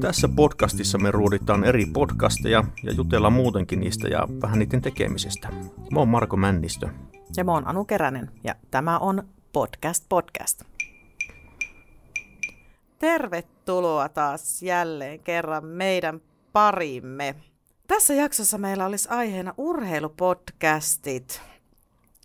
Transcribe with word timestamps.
Tässä 0.00 0.28
podcastissa 0.28 0.98
me 0.98 1.10
ruuditaan 1.10 1.64
eri 1.64 1.86
podcasteja 1.86 2.64
ja 2.82 2.92
jutellaan 2.92 3.32
muutenkin 3.32 3.80
niistä 3.80 4.08
ja 4.08 4.28
vähän 4.42 4.58
niiden 4.58 4.82
tekemisestä. 4.82 5.48
Mä 5.90 5.98
oon 5.98 6.08
Marko 6.08 6.36
Männistö. 6.36 6.88
Ja 7.36 7.44
mä 7.44 7.52
oon 7.52 7.68
Anu 7.68 7.84
Keränen 7.84 8.30
ja 8.44 8.54
tämä 8.70 8.98
on 8.98 9.22
Podcast 9.52 10.04
Podcast. 10.08 10.62
Tervetuloa 12.98 14.08
taas 14.08 14.62
jälleen 14.62 15.20
kerran 15.20 15.64
meidän 15.64 16.20
parimme. 16.52 17.34
Tässä 17.86 18.14
jaksossa 18.14 18.58
meillä 18.58 18.86
olisi 18.86 19.08
aiheena 19.08 19.54
urheilupodcastit. 19.58 21.40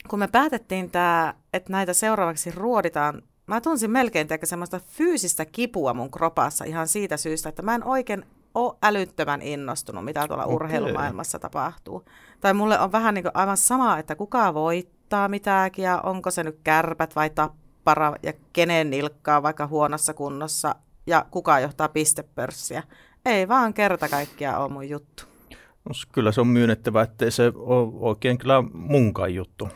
Kun 0.08 0.20
me 0.20 0.28
päätettiin, 0.28 0.92
tää, 0.92 1.34
että 1.54 1.72
näitä 1.72 1.94
seuraavaksi 1.94 2.52
ruoditaan, 2.52 3.22
mä 3.48 3.62
tunsin 3.62 3.92
melkein 3.92 4.28
teikö 4.28 4.46
semmoista 4.46 4.80
fyysistä 4.80 5.46
kipua 5.46 5.94
mun 5.94 6.12
kropassa 6.12 6.66
ihan 6.66 6.88
siitä 6.88 7.18
syystä, 7.18 7.50
että 7.50 7.62
mä 7.62 7.76
en 7.76 7.84
oikein 7.84 8.26
ole 8.56 8.78
älyttömän 8.84 9.42
innostunut, 9.42 10.06
mitä 10.06 10.28
tuolla 10.28 10.44
okay. 10.44 10.56
urheilumaailmassa 10.56 11.40
tapahtuu. 11.40 12.06
Tai 12.42 12.54
mulle 12.54 12.80
on 12.80 12.92
vähän 12.92 13.14
niin 13.14 13.24
kuin 13.24 13.32
aivan 13.34 13.58
sama, 13.58 13.98
että 13.98 14.16
kuka 14.16 14.54
voittaa 14.54 15.28
mitäkin 15.28 15.86
ja 15.86 16.02
onko 16.02 16.32
se 16.32 16.44
nyt 16.44 16.60
kärpät 16.64 17.16
vai 17.16 17.30
tappara 17.30 18.16
ja 18.24 18.34
kenen 18.54 18.90
nilkkaa 18.90 19.44
vaikka 19.44 19.68
huonossa 19.68 20.14
kunnossa 20.14 20.76
ja 21.08 21.26
kuka 21.32 21.60
johtaa 21.60 21.90
pistepörssiä. 21.90 22.84
Ei 23.26 23.48
vaan 23.48 23.74
kerta 23.74 24.10
kaikkiaan 24.10 24.62
ole 24.62 24.72
mun 24.72 24.90
juttu. 24.90 25.31
No, 25.86 25.92
kyllä 26.12 26.32
se 26.32 26.42
on 26.42 26.48
myönnettävä, 26.48 27.02
ettei 27.02 27.32
se 27.32 27.52
ole 27.56 27.92
oikein 28.00 28.38
kyllä 28.38 28.64
munkaan 28.74 29.36
juttu. 29.36 29.70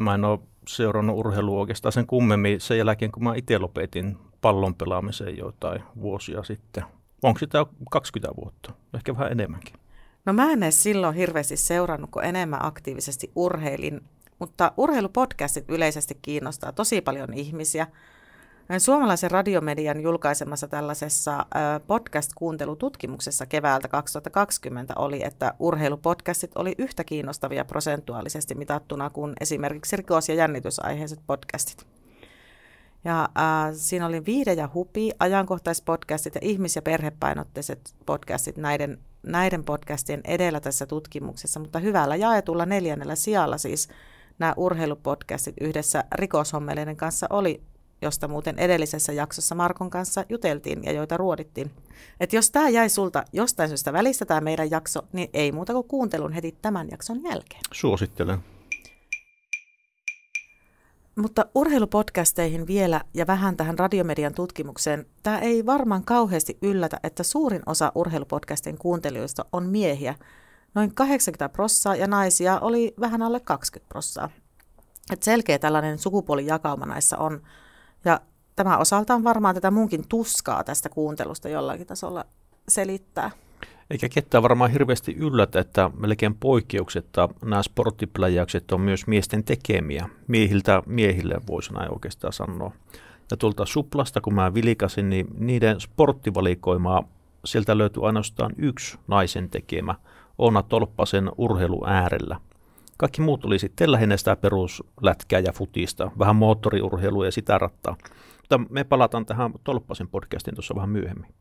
Mä 0.00 0.14
en 0.14 0.24
ole 0.24 0.38
seurannut 0.68 1.18
urheilua 1.18 1.60
oikeastaan 1.60 1.92
sen 1.92 2.06
kummemmin 2.06 2.60
sen 2.60 2.78
jälkeen, 2.78 3.12
kun 3.12 3.24
mä 3.24 3.34
itse 3.34 3.58
lopetin 3.58 4.18
pallon 4.40 4.74
pelaamisen 4.74 5.38
jotain 5.38 5.82
vuosia 6.00 6.42
sitten. 6.42 6.84
Onko 7.22 7.38
sitä 7.38 7.66
20 7.90 8.36
vuotta? 8.36 8.72
Ehkä 8.94 9.14
vähän 9.14 9.32
enemmänkin. 9.32 9.74
No 10.24 10.32
mä 10.32 10.52
en 10.52 10.62
edes 10.62 10.82
silloin 10.82 11.14
hirveästi 11.14 11.56
seurannut, 11.56 12.10
kun 12.10 12.24
enemmän 12.24 12.64
aktiivisesti 12.64 13.30
urheilin. 13.36 14.00
Mutta 14.38 14.72
urheilupodcastit 14.76 15.64
yleisesti 15.68 16.18
kiinnostaa 16.22 16.72
tosi 16.72 17.00
paljon 17.00 17.34
ihmisiä– 17.34 17.86
Suomalaisen 18.78 19.30
radiomedian 19.30 20.00
julkaisemassa 20.00 20.68
tällaisessa 20.68 21.46
podcast-kuuntelututkimuksessa 21.86 23.46
keväältä 23.46 23.88
2020 23.88 24.94
oli, 24.96 25.24
että 25.24 25.54
urheilupodcastit 25.58 26.50
oli 26.54 26.74
yhtä 26.78 27.04
kiinnostavia 27.04 27.64
prosentuaalisesti 27.64 28.54
mitattuna 28.54 29.10
kuin 29.10 29.32
esimerkiksi 29.40 29.96
rikos- 29.96 30.28
ja 30.28 30.34
jännitysaiheiset 30.34 31.20
podcastit. 31.26 31.86
Ja 33.04 33.22
äh, 33.22 33.74
siinä 33.74 34.06
oli 34.06 34.24
viide 34.24 34.52
ja 34.52 34.68
hupi, 34.74 35.10
ajankohtaispodcastit 35.18 36.34
ja 36.34 36.40
ihmis- 36.44 36.76
ja 36.76 36.82
perhepainotteiset 36.82 37.94
podcastit 38.06 38.56
näiden, 38.56 38.98
näiden 39.22 39.64
podcastien 39.64 40.20
edellä 40.24 40.60
tässä 40.60 40.86
tutkimuksessa, 40.86 41.60
mutta 41.60 41.78
hyvällä 41.78 42.16
jaetulla 42.16 42.66
neljännellä 42.66 43.14
sijalla 43.14 43.58
siis 43.58 43.88
nämä 44.38 44.54
urheilupodcastit 44.56 45.54
yhdessä 45.60 46.04
rikoshommeleiden 46.14 46.96
kanssa 46.96 47.26
oli 47.30 47.62
josta 48.02 48.28
muuten 48.28 48.58
edellisessä 48.58 49.12
jaksossa 49.12 49.54
Markon 49.54 49.90
kanssa 49.90 50.24
juteltiin 50.28 50.84
ja 50.84 50.92
joita 50.92 51.16
ruodittiin. 51.16 51.70
Et 52.20 52.32
jos 52.32 52.50
tämä 52.50 52.68
jäi 52.68 52.88
sulta 52.88 53.24
jostain 53.32 53.68
syystä 53.68 53.92
välistä 53.92 54.24
tämä 54.24 54.40
meidän 54.40 54.70
jakso, 54.70 55.02
niin 55.12 55.30
ei 55.32 55.52
muuta 55.52 55.72
kuin 55.72 55.88
kuuntelun 55.88 56.32
heti 56.32 56.56
tämän 56.62 56.88
jakson 56.90 57.22
jälkeen. 57.22 57.62
Suosittelen. 57.72 58.38
Mutta 61.16 61.46
urheilupodcasteihin 61.54 62.66
vielä 62.66 63.00
ja 63.14 63.26
vähän 63.26 63.56
tähän 63.56 63.78
radiomedian 63.78 64.34
tutkimukseen. 64.34 65.06
Tämä 65.22 65.38
ei 65.38 65.66
varmaan 65.66 66.04
kauheasti 66.04 66.58
yllätä, 66.62 67.00
että 67.02 67.22
suurin 67.22 67.62
osa 67.66 67.92
urheilupodcastien 67.94 68.78
kuuntelijoista 68.78 69.44
on 69.52 69.66
miehiä. 69.66 70.14
Noin 70.74 70.94
80 70.94 71.48
prossaa 71.48 71.96
ja 71.96 72.06
naisia 72.06 72.58
oli 72.60 72.94
vähän 73.00 73.22
alle 73.22 73.40
20 73.40 73.88
prossaa. 73.88 74.30
Et 75.12 75.22
selkeä 75.22 75.58
tällainen 75.58 75.98
sukupuolijakauma 75.98 76.86
näissä 76.86 77.18
on. 77.18 77.42
Ja 78.04 78.20
tämä 78.56 78.78
osaltaan 78.78 79.24
varmaan 79.24 79.54
tätä 79.54 79.70
munkin 79.70 80.08
tuskaa 80.08 80.64
tästä 80.64 80.88
kuuntelusta 80.88 81.48
jollakin 81.48 81.86
tasolla 81.86 82.24
selittää. 82.68 83.30
Eikä 83.90 84.08
ketään 84.08 84.42
varmaan 84.42 84.70
hirveästi 84.70 85.14
yllätä, 85.18 85.60
että 85.60 85.90
melkein 85.98 86.34
poikkeuksetta 86.34 87.28
nämä 87.44 87.62
sporttipläjäykset 87.62 88.72
on 88.72 88.80
myös 88.80 89.06
miesten 89.06 89.44
tekemiä. 89.44 90.08
Miehiltä 90.28 90.82
miehille 90.86 91.34
voisi 91.46 91.72
näin 91.72 91.92
oikeastaan 91.92 92.32
sanoa. 92.32 92.72
Ja 93.30 93.36
tuolta 93.36 93.66
suplasta, 93.66 94.20
kun 94.20 94.34
mä 94.34 94.54
vilikasin, 94.54 95.10
niin 95.10 95.26
niiden 95.38 95.80
sporttivalikoimaa, 95.80 97.04
sieltä 97.44 97.78
löytyy 97.78 98.06
ainoastaan 98.06 98.52
yksi 98.58 98.98
naisen 99.08 99.50
tekemä, 99.50 99.94
Oona 100.38 100.62
Tolppasen 100.62 101.30
urheilu 101.38 101.86
äärellä– 101.86 102.40
kaikki 103.02 103.22
muut 103.22 103.44
oli 103.44 103.58
sitten 103.58 103.92
lähinnä 103.92 104.16
sitä 104.16 104.36
peruslätkää 104.36 105.40
ja 105.40 105.52
futista, 105.52 106.10
vähän 106.18 106.36
moottoriurheilua 106.36 107.24
ja 107.24 107.32
sitä 107.32 107.58
rattaa. 107.58 107.96
Mutta 108.36 108.58
me 108.58 108.84
palataan 108.84 109.26
tähän 109.26 109.52
Tolppasen 109.64 110.08
podcastiin 110.08 110.54
tuossa 110.54 110.74
vähän 110.74 110.90
myöhemmin. 110.90 111.34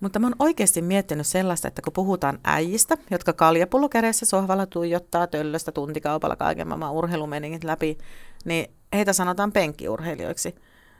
Mutta 0.00 0.18
mä 0.18 0.26
oon 0.26 0.36
oikeasti 0.38 0.82
miettinyt 0.82 1.26
sellaista, 1.26 1.68
että 1.68 1.82
kun 1.82 1.92
puhutaan 1.92 2.38
äijistä, 2.44 2.98
jotka 3.10 3.32
kaljapullo 3.32 3.88
kädessä 3.88 4.26
sohvalla 4.26 4.66
tuijottaa 4.66 5.26
töllöstä 5.26 5.72
tuntikaupalla 5.72 6.36
kaiken 6.36 6.68
maailman 6.68 6.92
urheilumeningit 6.92 7.64
läpi, 7.64 7.98
niin 8.44 8.70
heitä 8.92 9.12
sanotaan 9.12 9.52
penkkiurheilijoiksi. 9.52 10.54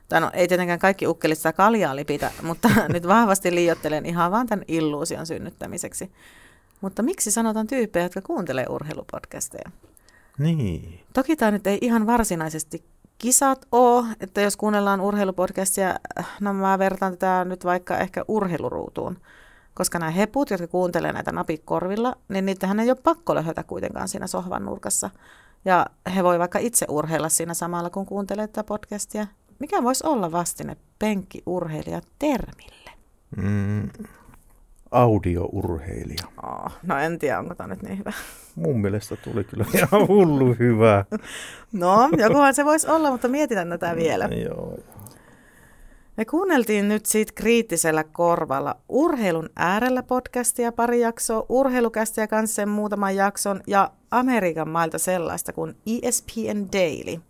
Tai 0.08 0.20
no 0.20 0.30
ei 0.34 0.48
tietenkään 0.48 0.78
kaikki 0.78 1.06
ukkelit 1.06 1.38
sitä 1.38 1.52
kaljaa 1.52 1.96
lipitä, 1.96 2.30
mutta 2.42 2.68
nyt 2.92 3.08
vahvasti 3.08 3.54
liiottelen 3.54 4.06
ihan 4.06 4.30
vaan 4.30 4.46
tämän 4.46 4.64
illuusion 4.68 5.26
synnyttämiseksi. 5.26 6.12
Mutta 6.82 7.02
miksi 7.02 7.30
sanotaan 7.30 7.66
tyyppejä, 7.66 8.04
jotka 8.04 8.22
kuuntelee 8.22 8.66
urheilupodcasteja? 8.68 9.70
Niin. 10.38 11.00
Toki 11.12 11.36
tämä 11.36 11.50
nyt 11.50 11.66
ei 11.66 11.78
ihan 11.80 12.06
varsinaisesti 12.06 12.84
kisat 13.18 13.66
ole, 13.72 14.06
että 14.20 14.40
jos 14.40 14.56
kuunnellaan 14.56 15.00
urheilupodcastia, 15.00 15.94
no 16.40 16.54
mä 16.54 16.78
vertaan 16.78 17.12
tätä 17.12 17.44
nyt 17.44 17.64
vaikka 17.64 17.98
ehkä 17.98 18.24
urheiluruutuun. 18.28 19.18
Koska 19.74 19.98
nämä 19.98 20.10
heput, 20.10 20.50
jotka 20.50 20.66
kuuntelee 20.66 21.12
näitä 21.12 21.32
napikorvilla, 21.32 22.16
niin 22.28 22.46
niitähän 22.46 22.80
ei 22.80 22.90
ole 22.90 22.98
pakko 23.02 23.34
löhötä 23.34 23.62
kuitenkaan 23.62 24.08
siinä 24.08 24.26
sohvan 24.26 24.64
nurkassa. 24.64 25.10
Ja 25.64 25.86
he 26.14 26.24
voi 26.24 26.38
vaikka 26.38 26.58
itse 26.58 26.86
urheilla 26.88 27.28
siinä 27.28 27.54
samalla, 27.54 27.90
kun 27.90 28.06
kuuntelee 28.06 28.46
tätä 28.46 28.64
podcastia. 28.64 29.26
Mikä 29.58 29.82
voisi 29.82 30.06
olla 30.06 30.32
vastine 30.32 30.76
penkkiurheilija 30.98 32.00
termille? 32.18 32.90
Mm, 33.36 33.90
audiourheilija. 34.92 36.24
Oh, 36.42 36.72
no 36.82 36.98
en 36.98 37.18
tiedä, 37.18 37.38
onko 37.38 37.54
tämä 37.54 37.68
nyt 37.68 37.82
niin 37.82 37.98
hyvä. 37.98 38.12
Mun 38.56 38.80
mielestä 38.80 39.16
tuli 39.16 39.44
kyllä 39.44 39.64
ihan 39.74 40.08
hullu 40.08 40.54
hyvä. 40.58 41.04
no, 41.72 42.10
jokohan 42.16 42.54
se 42.54 42.64
voisi 42.64 42.88
olla, 42.90 43.10
mutta 43.10 43.28
mietitään 43.28 43.68
tätä 43.68 43.96
vielä. 43.96 44.28
No, 44.28 44.34
joo. 44.36 44.78
Me 46.16 46.24
kuunneltiin 46.24 46.88
nyt 46.88 47.06
siitä 47.06 47.32
kriittisellä 47.34 48.04
korvalla 48.04 48.76
urheilun 48.88 49.50
äärellä 49.56 50.02
podcastia 50.02 50.72
pari 50.72 51.00
jaksoa, 51.00 51.46
urheilukästiä 51.48 52.26
kanssa 52.26 52.54
sen 52.54 52.68
muutaman 52.68 53.16
jakson 53.16 53.60
ja 53.66 53.90
Amerikan 54.10 54.68
mailta 54.68 54.98
sellaista 54.98 55.52
kuin 55.52 55.76
ESPN 55.86 56.72
Daily. 56.72 57.20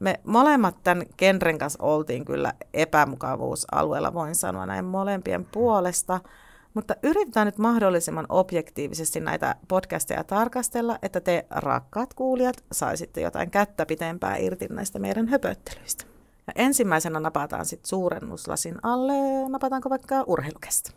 Me 0.00 0.20
molemmat 0.24 0.76
tämän 0.84 1.06
genren 1.18 1.58
kanssa 1.58 1.82
oltiin 1.82 2.24
kyllä 2.24 2.52
epämukavuusalueella, 2.74 4.14
voin 4.14 4.34
sanoa 4.34 4.66
näin 4.66 4.84
molempien 4.84 5.44
puolesta– 5.52 6.20
mutta 6.74 6.94
yritetään 7.02 7.46
nyt 7.46 7.58
mahdollisimman 7.58 8.26
objektiivisesti 8.28 9.20
näitä 9.20 9.54
podcasteja 9.68 10.24
tarkastella, 10.24 10.98
että 11.02 11.20
te 11.20 11.46
rakkaat 11.50 12.14
kuulijat 12.14 12.64
saisitte 12.72 13.20
jotain 13.20 13.50
kättä 13.50 13.86
pitempää 13.86 14.36
irti 14.36 14.66
näistä 14.70 14.98
meidän 14.98 15.28
höpöttelyistä. 15.28 16.04
Ja 16.46 16.52
ensimmäisenä 16.56 17.20
napataan 17.20 17.66
sitten 17.66 17.88
suurennuslasin 17.88 18.74
alle, 18.82 19.48
napataanko 19.48 19.90
vaikka 19.90 20.24
urheilukästä. 20.26 20.90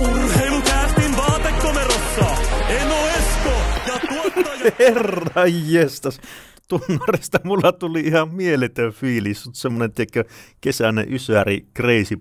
Urheilukästin 0.00 1.16
vaatekomerossa 1.16 2.26
Eno 2.68 2.96
Esko 3.18 3.50
ja 3.86 4.00
tuottaja... 4.08 4.72
Herra 4.78 5.46
jestas 5.46 6.20
tunnarista 6.68 7.38
mulla 7.44 7.72
tuli 7.72 8.00
ihan 8.00 8.34
mieletön 8.34 8.92
fiilis, 8.92 9.50
semmoinen 9.52 9.92
tekö 9.92 10.24
kesäinen 10.60 11.12
ysäri 11.14 11.66
crazy 11.76 12.16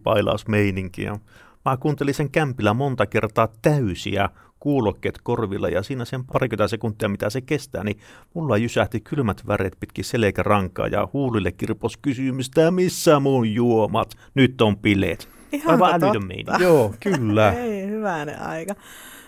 meininki. 0.48 1.04
Ja 1.04 1.20
mä 1.66 1.78
kuuntelin 1.78 2.14
sen 2.14 2.32
kämpillä 2.32 2.74
monta 2.74 3.06
kertaa 3.06 3.48
täysiä 3.62 4.30
kuulokkeet 4.60 5.20
korvilla 5.24 5.70
ja 5.70 5.84
siinä 5.84 6.06
sen 6.06 6.26
parikymmentä 6.26 6.68
sekuntia, 6.68 7.10
mitä 7.10 7.30
se 7.30 7.42
kestää, 7.42 7.84
niin 7.84 8.00
mulla 8.34 8.58
jysähti 8.58 9.00
kylmät 9.00 9.48
väreet 9.48 9.78
pitkin 9.80 10.06
selkärankaa 10.06 10.88
ja 10.88 11.08
huulille 11.14 11.52
kirpos 11.52 11.98
kysymystä, 11.98 12.72
missä 12.72 13.20
mun 13.20 13.54
juomat? 13.54 14.18
Nyt 14.34 14.62
on 14.62 14.78
bileet. 14.78 15.30
Aivan 15.66 15.94
älytön 15.94 16.30
Joo, 16.60 16.94
kyllä. 17.00 17.52
Ei, 17.58 17.88
hyvänen 17.88 18.42
aika. 18.42 18.76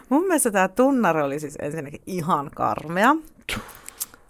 Mun 0.10 0.22
mielestä 0.22 0.52
tämä 0.52 0.68
tunnari 0.68 1.22
oli 1.22 1.40
siis 1.40 1.58
ensinnäkin 1.62 2.02
ihan 2.08 2.50
karmea. 2.56 3.16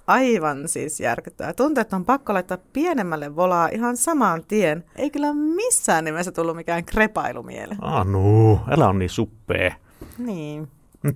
Aivan 0.09 0.67
siis 0.67 1.00
järkyttävää. 1.00 1.53
Tuntuu, 1.53 1.81
että 1.81 1.95
on 1.95 2.06
pakko 2.06 2.33
laittaa 2.33 2.57
pienemmälle 2.73 3.35
volaa 3.35 3.67
ihan 3.67 3.97
saman 3.97 4.44
tien. 4.47 4.83
Ei 4.95 5.09
kyllä 5.09 5.33
missään 5.33 6.06
nimessä 6.06 6.31
tullut 6.31 6.56
mikään 6.56 6.85
krepailu 6.85 7.44
mieleen. 7.44 7.83
Ah 7.83 8.06
no, 8.07 8.61
älä 8.71 8.89
on 8.89 9.00
niin 9.00 9.09
suppee. 9.09 9.75
Niin. 10.17 10.67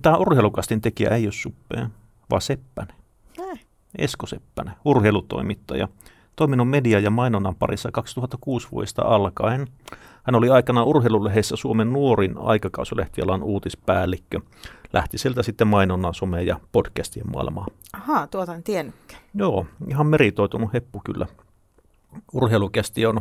Tämä 0.02 0.16
urheilukastin 0.16 0.80
tekijä 0.80 1.10
ei 1.10 1.26
ole 1.26 1.32
suppea, 1.32 1.90
vaan 2.30 2.42
Seppänen. 2.42 2.96
Eh. 3.38 3.60
Esko 3.98 4.26
Seppänen, 4.26 4.74
urheilutoimittaja. 4.84 5.88
Toiminut 6.36 6.70
media- 6.70 7.00
ja 7.00 7.10
mainonnan 7.10 7.54
parissa 7.54 7.92
2006 7.92 8.68
vuodesta 8.72 9.02
alkaen. 9.02 9.66
Hän 10.22 10.34
oli 10.34 10.50
aikana 10.50 10.84
urheilulehdessä 10.84 11.56
Suomen 11.56 11.92
nuorin 11.92 12.34
aikakausilehtialan 12.38 13.42
uutispäällikkö. 13.42 14.40
Lähti 14.94 15.18
sieltä 15.18 15.42
sitten 15.42 15.66
mainonnan, 15.66 16.14
some- 16.14 16.46
ja 16.46 16.60
podcastien 16.72 17.30
maailmaan. 17.32 17.70
Ahaa, 17.92 18.26
tuota 18.26 18.54
en 18.54 18.62
tiennytkään. 18.62 19.22
Joo, 19.34 19.66
ihan 19.88 20.06
meritoitunut 20.06 20.72
heppu 20.72 21.00
kyllä. 21.04 21.26
Urheilukästi 22.32 23.06
on 23.06 23.20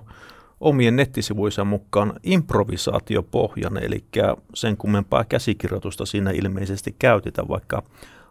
omien 0.59 0.95
nettisivuissa 0.95 1.65
mukaan 1.65 2.13
improvisaatiopohjainen, 2.23 3.83
eli 3.83 4.05
sen 4.53 4.77
kummempaa 4.77 5.23
käsikirjoitusta 5.23 6.05
siinä 6.05 6.31
ilmeisesti 6.31 6.95
käytetä, 6.99 7.47
vaikka 7.47 7.83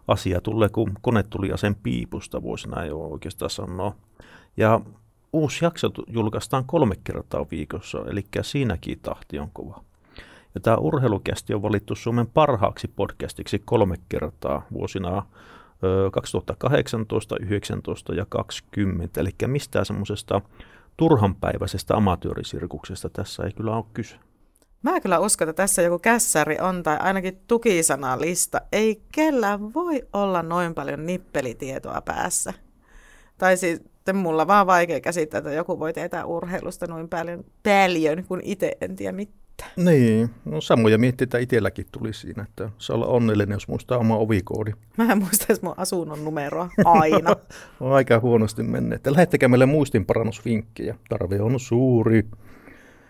asia 0.09 0.41
tulee, 0.41 0.69
kun 0.69 0.93
kone 1.01 1.23
tuli 1.23 1.49
ja 1.49 1.57
sen 1.57 1.75
piipusta, 1.75 2.43
voisi 2.43 2.69
näin 2.69 2.93
oikeastaan 2.95 3.51
sanoa. 3.51 3.95
Ja 4.57 4.81
uusi 5.33 5.65
jakso 5.65 5.91
julkaistaan 6.07 6.65
kolme 6.65 6.95
kertaa 7.05 7.47
viikossa, 7.51 7.99
eli 8.11 8.25
siinäkin 8.43 8.99
tahti 9.03 9.39
on 9.39 9.51
kova. 9.53 9.85
Ja 10.55 10.61
tämä 10.61 10.77
urheilukästi 10.77 11.55
on 11.55 11.63
valittu 11.63 11.95
Suomen 11.95 12.27
parhaaksi 12.27 12.89
podcastiksi 12.89 13.63
kolme 13.65 13.97
kertaa 14.09 14.67
vuosina 14.73 15.27
2018, 16.13 17.37
19 17.41 18.15
ja 18.15 18.27
20. 18.29 19.21
Eli 19.21 19.31
mistään 19.47 19.87
semmoisesta 19.87 20.41
turhanpäiväisestä 20.97 21.97
amatöörisirkuksesta 21.97 23.11
tässä 23.11 23.43
ei 23.43 23.53
kyllä 23.53 23.77
ole 23.77 23.85
kyse. 23.95 24.17
Mä 24.83 25.01
kyllä 25.01 25.19
uskon, 25.19 25.49
että 25.49 25.63
tässä 25.63 25.83
joku 25.83 25.99
kässäri 25.99 26.59
on 26.61 26.83
tai 26.83 26.97
ainakin 26.97 27.41
tukisanalista. 27.49 28.61
Ei 28.73 29.03
kellään 29.13 29.75
voi 29.75 30.03
olla 30.13 30.43
noin 30.43 30.75
paljon 30.75 31.07
nippelitietoa 31.07 32.01
päässä. 32.01 32.55
Tai 33.39 33.57
siis 33.57 33.83
mulla 34.13 34.47
vaan 34.47 34.67
vaikea 34.67 35.01
käsittää, 35.01 35.39
että 35.39 35.53
joku 35.53 35.79
voi 35.79 35.93
tietää 35.93 36.25
urheilusta 36.25 36.87
noin 36.87 37.09
paljon, 37.09 37.45
paljon 37.63 38.25
kun 38.25 38.41
itse 38.43 38.77
en 38.81 38.97
tiedä 38.97 39.13
mitään. 39.13 39.42
Niin, 39.77 40.31
no 40.45 40.61
samoja 40.61 40.99
mietteitä 40.99 41.39
itselläkin 41.39 41.87
tuli 41.93 42.13
siinä, 42.13 42.43
että 42.43 42.71
saa 42.79 42.97
olla 42.97 43.07
onnellinen, 43.07 43.57
jos 43.57 43.69
muistaa 43.69 43.99
oma 43.99 44.17
ovikoodi. 44.17 44.73
Mä 44.97 45.13
en 45.13 45.19
muista 45.19 45.45
edes 45.49 45.63
mun 45.63 45.75
asunnon 45.77 46.25
numeroa 46.25 46.71
aina. 46.85 47.37
on 47.81 47.93
aika 47.93 48.21
huonosti 48.21 48.63
mennyt. 48.63 49.07
Lähettäkää 49.07 49.49
meille 49.49 49.67
muistinparannusvinkkejä. 49.67 50.95
Tarve 51.09 51.41
on 51.41 51.61
suuri. 51.61 52.27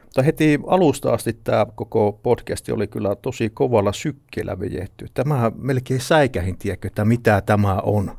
Mutta 0.03 0.23
heti 0.23 0.59
alusta 0.67 1.12
asti 1.12 1.33
tämä 1.44 1.67
koko 1.75 2.21
podcasti 2.23 2.73
oli 2.73 2.87
kyllä 2.87 3.15
tosi 3.15 3.50
kovalla 3.50 3.93
sykkeellä 3.93 4.61
vejetty. 4.61 5.06
Tämä 5.15 5.53
melkein 5.56 6.00
säikähin, 6.00 6.59
tiedätkö, 6.59 6.89
että 6.89 7.05
mitä 7.05 7.43
tämä 7.47 7.75
on 7.75 8.12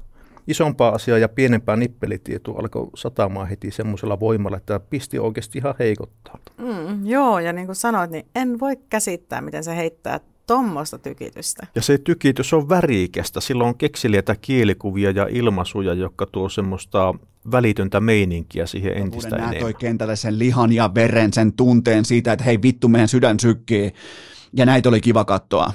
isompaa 0.47 0.95
asiaa 0.95 1.17
ja 1.17 1.29
pienempää 1.29 1.75
nippelitietoa 1.75 2.59
alkoi 2.59 2.89
satamaan 2.95 3.47
heti 3.47 3.71
semmoisella 3.71 4.19
voimalla, 4.19 4.57
että 4.57 4.79
pisti 4.79 5.19
oikeasti 5.19 5.57
ihan 5.57 5.75
heikottaa. 5.79 6.39
Mm, 6.57 7.05
joo, 7.05 7.39
ja 7.39 7.53
niin 7.53 7.65
kuin 7.65 7.75
sanoit, 7.75 8.11
niin 8.11 8.25
en 8.35 8.59
voi 8.59 8.75
käsittää, 8.89 9.41
miten 9.41 9.63
se 9.63 9.75
heittää 9.75 10.19
tuommoista 10.47 10.97
tykitystä. 10.97 11.67
Ja 11.75 11.81
se 11.81 11.97
tykitys 11.97 12.53
on 12.53 12.69
värikästä. 12.69 13.41
Sillä 13.41 13.63
on 13.63 13.77
keksiliäitä 13.77 14.35
kielikuvia 14.41 15.11
ja 15.11 15.27
ilmaisuja, 15.31 15.93
jotka 15.93 16.25
tuo 16.25 16.49
semmoista 16.49 17.13
välitöntä 17.51 17.99
meininkiä 17.99 18.65
siihen 18.65 18.97
entistä 18.97 19.35
enemmän. 19.35 19.59
toi 19.59 19.73
kentälle 19.73 20.15
sen 20.15 20.39
lihan 20.39 20.71
ja 20.71 20.95
veren, 20.95 21.33
sen 21.33 21.53
tunteen 21.53 22.05
siitä, 22.05 22.33
että 22.33 22.45
hei 22.45 22.61
vittu, 22.61 22.87
meidän 22.87 23.07
sydän 23.07 23.39
sykkii 23.39 23.93
ja 24.57 24.65
näitä 24.65 24.89
oli 24.89 25.01
kiva 25.01 25.25
katsoa. 25.25 25.73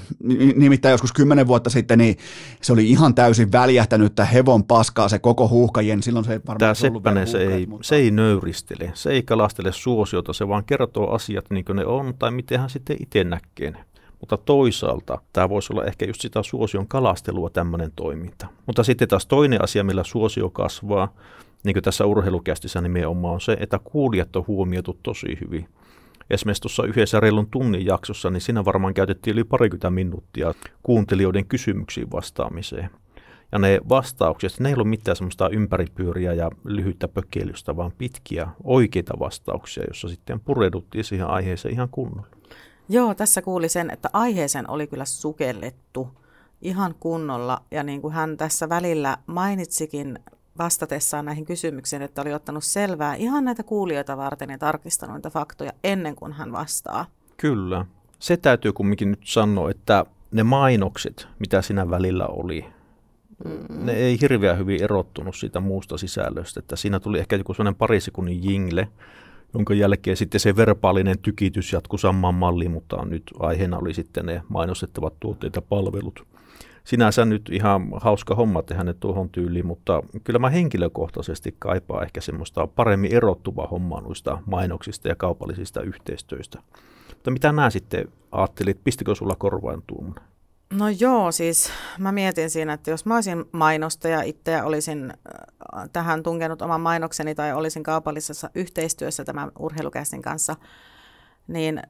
Nimittäin 0.55 0.93
joskus 0.93 1.13
kymmenen 1.13 1.47
vuotta 1.47 1.71
sitten 1.71 1.99
niin 1.99 2.17
se 2.63 2.73
oli 2.73 2.91
ihan 2.91 3.15
täysin 3.15 3.53
väljähtänyttä 3.53 4.25
hevon 4.25 4.65
paskaa 4.65 5.09
se 5.09 5.19
koko 5.19 5.49
huuhkajien. 5.49 6.03
Silloin 6.03 6.25
se 6.25 6.31
varmaan 6.31 6.59
Tämä 6.59 6.75
Seppänen, 6.75 7.27
se 7.27 7.39
ei, 7.39 7.67
mutta... 7.67 7.87
se 7.87 7.97
ei 7.97 8.11
nöyristele, 8.11 8.91
se 8.95 9.11
ei 9.11 9.23
kalastele 9.23 9.73
suosiota, 9.73 10.33
se 10.33 10.49
vaan 10.49 10.65
kertoo 10.65 11.11
asiat 11.11 11.45
niin 11.51 11.65
kuin 11.65 11.77
ne 11.77 11.87
on 11.87 12.15
tai 12.19 12.31
miten 12.31 12.61
hän 12.61 12.71
sitten 12.71 12.97
itse 13.01 13.25
näkee 13.25 13.71
ne. 13.71 13.85
Mutta 14.21 14.37
toisaalta 14.37 15.19
tämä 15.33 15.49
voisi 15.49 15.73
olla 15.73 15.85
ehkä 15.85 16.07
just 16.07 16.21
sitä 16.21 16.43
suosion 16.43 16.89
kalastelua 16.89 17.51
tämmöinen 17.51 17.93
toiminta. 17.97 18.47
Mutta 18.67 18.83
sitten 18.83 19.09
taas 19.09 19.27
toinen 19.27 19.65
asia, 19.65 19.85
millä 19.85 20.05
suosio 20.05 20.51
kasvaa, 20.51 21.13
niin 21.65 21.75
kuin 21.75 21.83
tässä 21.83 22.07
urheilukästissä 22.07 22.81
nimenomaan 22.81 23.35
on 23.35 23.41
se, 23.41 23.57
että 23.61 23.81
kuulijat 23.85 24.37
on 24.37 24.45
huomioitu 24.47 24.99
tosi 25.03 25.39
hyvin 25.41 25.69
esimerkiksi 26.31 26.63
tuossa 26.63 26.85
yhdessä 26.85 27.21
reilun 27.21 27.51
tunnin 27.51 27.87
jaksossa, 27.87 28.31
niin 28.31 28.41
siinä 28.41 28.65
varmaan 28.65 28.95
käytettiin 28.95 29.35
yli 29.35 29.45
parikymmentä 29.45 29.91
minuuttia 29.91 30.55
kuuntelijoiden 30.83 31.47
kysymyksiin 31.47 32.11
vastaamiseen. 32.11 32.91
Ja 33.53 33.59
ne 33.59 33.81
vastaukset, 33.89 34.61
ne 34.61 34.69
ei 34.69 34.75
ollut 34.75 34.89
mitään 34.89 35.17
semmoista 35.17 35.49
ympäripyöriä 35.49 36.33
ja 36.33 36.51
lyhyttä 36.65 37.09
pökeilystä, 37.09 37.77
vaan 37.77 37.93
pitkiä, 37.99 38.49
oikeita 38.65 39.15
vastauksia, 39.19 39.85
jossa 39.89 40.09
sitten 40.09 40.41
pureuduttiin 40.41 41.05
siihen 41.05 41.27
aiheeseen 41.27 41.75
ihan 41.75 41.89
kunnolla. 41.91 42.27
Joo, 42.89 43.15
tässä 43.15 43.43
kuuli 43.43 43.69
sen, 43.69 43.91
että 43.91 44.11
aiheeseen 44.13 44.71
oli 44.71 44.87
kyllä 44.87 45.05
sukellettu 45.05 46.09
ihan 46.63 46.95
kunnolla. 47.01 47.63
Ja 47.71 47.83
niin 47.83 48.01
kuin 48.03 48.15
hän 48.15 48.37
tässä 48.37 48.69
välillä 48.69 49.17
mainitsikin 49.27 50.19
vastatessaan 50.59 51.25
näihin 51.25 51.45
kysymyksiin, 51.45 52.03
että 52.03 52.23
oli 52.23 52.35
ottanut 52.35 52.65
selvää 52.65 53.15
ihan 53.15 53.45
näitä 53.45 53.63
kuulijoita 53.63 54.17
varten 54.17 54.51
ja 54.51 54.59
tarkistanut 54.59 55.17
niitä 55.17 55.31
faktoja 55.31 55.73
ennen 55.85 56.17
kuin 56.17 56.33
hän 56.33 56.53
vastaa. 56.53 57.07
Kyllä. 57.37 57.87
Se 58.19 58.37
täytyy 58.37 58.73
kumminkin 58.73 59.11
nyt 59.11 59.23
sanoa, 59.25 59.71
että 59.71 60.07
ne 60.33 60.43
mainokset, 60.43 61.29
mitä 61.39 61.63
siinä 61.63 61.91
välillä 61.91 62.27
oli, 62.27 62.65
mm. 63.45 63.87
ne 63.87 63.93
ei 63.93 64.21
hirveän 64.21 64.59
hyvin 64.59 64.83
erottunut 64.83 65.37
siitä 65.37 65.61
muusta 65.61 65.99
sisällöstä. 65.99 66.61
Että 66.61 66.77
siinä 66.77 67.01
tuli 67.01 67.19
ehkä 67.19 67.37
joku 67.37 67.55
sellainen 67.55 67.79
pari 67.79 68.01
sekunnin 68.01 68.45
jingle, 68.45 68.89
jonka 69.55 69.75
jälkeen 69.75 70.17
sitten 70.17 70.41
se 70.41 70.57
verbaalinen 70.57 71.19
tykitys 71.19 71.73
jatkui 71.73 71.99
samaan 71.99 72.35
malliin, 72.35 72.71
mutta 72.71 73.05
nyt 73.05 73.23
aiheena 73.39 73.79
oli 73.79 73.95
sitten 73.95 74.27
ne 74.27 74.43
mainostettavat 74.49 75.15
tuotteet 75.21 75.57
ja 75.57 75.63
palvelut 75.63 76.27
sinänsä 76.89 77.25
nyt 77.25 77.49
ihan 77.53 77.89
hauska 78.01 78.35
homma 78.35 78.63
tehdä 78.63 78.85
ne 78.85 78.95
tuohon 78.95 79.31
tyyliin, 79.31 79.67
mutta 79.67 80.03
kyllä 80.25 80.39
mä 80.39 80.51
henkilökohtaisesti 80.51 81.57
kaipaan 81.59 82.03
ehkä 82.03 82.21
semmoista 82.21 82.67
paremmin 82.67 83.15
erottuvaa 83.15 83.67
hommaa 83.67 84.01
noista 84.01 84.39
mainoksista 84.47 85.09
ja 85.09 85.17
kaupallisista 85.17 85.81
yhteistyöistä. 85.81 86.63
Mutta 87.09 87.31
mitä 87.31 87.53
nämä 87.53 87.71
sitten 87.71 88.09
ajattelit, 88.33 88.85
pistikö 88.85 89.15
sulla 89.15 89.35
korvaan 89.39 89.83
tuommoinen? 89.87 90.25
No 90.73 90.89
joo, 91.01 91.33
siis 91.33 91.71
mä 91.99 92.13
mietin 92.13 92.51
siinä, 92.51 92.73
että 92.73 92.91
jos 92.91 93.07
mä 93.07 93.15
olisin 93.15 93.45
mainostaja 93.53 94.23
itse 94.23 94.51
ja 94.51 94.65
olisin 94.65 95.11
äh, 95.11 95.89
tähän 95.93 96.23
tunkenut 96.23 96.63
oman 96.63 96.81
mainokseni 96.81 97.35
tai 97.35 97.53
olisin 97.53 97.83
kaupallisessa 97.83 98.51
yhteistyössä 98.55 99.25
tämän 99.25 99.53
urheilukästin 99.59 100.23
kanssa, 100.23 100.57
niin 101.49 101.83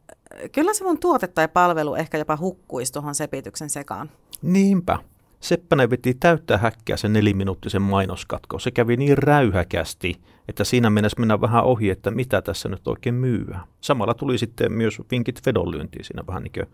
kyllä 0.53 0.75
se 0.75 0.85
mun 0.85 1.01
tuote 1.01 1.27
tai 1.27 1.49
palvelu 1.49 1.95
ehkä 1.95 2.19
jopa 2.19 2.37
hukkuisi 2.41 2.93
tuohon 2.93 3.15
sepityksen 3.15 3.71
sekaan. 3.71 4.11
Niinpä. 4.43 4.99
Seppänen 5.41 5.91
veti 5.91 6.15
täyttää 6.15 6.59
häkkää 6.59 6.97
sen 6.97 7.13
neliminuuttisen 7.13 7.83
mainoskatko. 7.83 8.59
Se 8.59 8.71
kävi 8.71 8.97
niin 8.97 9.19
räyhäkästi, 9.19 10.21
että 10.49 10.65
siinä 10.65 10.91
mennessä 10.91 11.21
mennä 11.21 11.41
vähän 11.41 11.65
ohi, 11.65 11.91
että 11.91 12.11
mitä 12.11 12.43
tässä 12.43 12.69
nyt 12.69 12.89
oikein 12.89 13.15
myyä. 13.15 13.61
Samalla 13.81 14.15
tuli 14.15 14.39
sitten 14.39 14.73
myös 14.73 14.99
vinkit 15.11 15.41
vedonlyöntiin 15.47 16.05
siinä 16.05 16.23
vähän 16.27 16.43
niin 16.43 16.53
kuin 16.53 16.67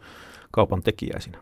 kaupan 0.51 0.83
tekijäisinä. 0.83 1.39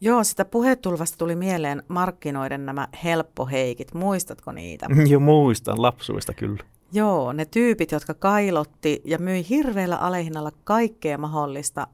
Joo, 0.00 0.24
sitä 0.24 0.44
puhetulvasta 0.44 1.18
tuli 1.18 1.36
mieleen 1.36 1.82
markkinoiden 1.88 2.66
nämä 2.66 2.88
helppoheikit. 3.04 3.94
Muistatko 3.94 4.52
niitä? 4.52 4.86
Joo, 5.10 5.20
muistan 5.20 5.82
lapsuista 5.82 6.34
kyllä. 6.34 6.64
Joo, 6.92 7.32
ne 7.32 7.44
tyypit, 7.44 7.92
jotka 7.92 8.14
kailotti 8.14 9.02
ja 9.04 9.18
myi 9.18 9.46
hirveällä 9.48 9.96
alehinnalla 9.96 10.50
kaikkea 10.64 11.18
mahdollista 11.18 11.86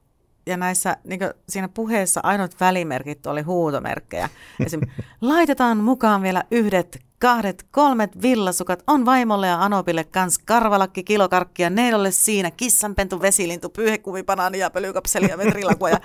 ja 0.47 0.57
näissä 0.57 0.97
niin 1.05 1.21
siinä 1.49 1.69
puheessa 1.69 2.21
ainoat 2.23 2.57
välimerkit 2.61 3.27
oli 3.27 3.43
huutomerkkejä. 3.43 4.29
Esim. 4.67 4.81
laitetaan 5.21 5.79
mukaan 5.79 6.23
vielä 6.23 6.45
yhdet, 6.51 6.99
kahdet, 7.19 7.67
kolmet 7.71 8.23
villasukat, 8.23 8.83
on 8.87 9.07
vaimolle 9.07 9.47
ja 9.47 9.63
Anopille 9.63 10.05
kans 10.05 10.39
karvalakki, 10.39 11.05
kilokarkkia, 11.05 11.71
neidolle 11.71 12.11
siinä, 12.11 12.51
kissanpentu, 12.51 13.23
vesilintu, 13.23 13.69
pyyhekumi, 13.69 14.23
banaani 14.23 14.59
ja 14.59 14.71
pölykapseli 14.71 15.29
ja 15.29 15.37
metrilakua. 15.37 15.91
Ja... 15.91 16.01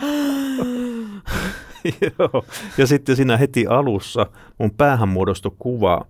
Joo, 2.01 2.45
ja 2.77 2.87
sitten 2.87 3.15
siinä 3.15 3.37
heti 3.37 3.67
alussa 3.67 4.25
mun 4.57 4.71
päähän 4.71 5.09
muodostui 5.09 5.51
kuva 5.59 6.05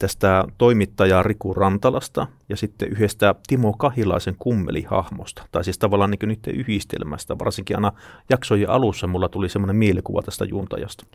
tästä 0.00 0.44
toimittajaa 0.58 1.22
Riku 1.22 1.54
Rantalasta 1.54 2.26
ja 2.48 2.56
sitten 2.56 2.88
yhdestä 2.88 3.34
Timo 3.46 3.72
Kahilaisen 3.72 4.36
kummelihahmosta, 4.38 5.42
tai 5.52 5.64
siis 5.64 5.78
tavallaan 5.78 6.10
niin 6.10 6.28
niiden 6.28 6.54
yhdistelmästä. 6.54 7.38
Varsinkin 7.38 7.76
aina 7.76 7.92
jaksojen 8.30 8.70
alussa 8.70 9.06
mulla 9.06 9.28
tuli 9.28 9.48
semmoinen 9.48 9.76
mielikuva 9.76 10.22
tästä 10.22 10.44
juontajasta. 10.44 11.06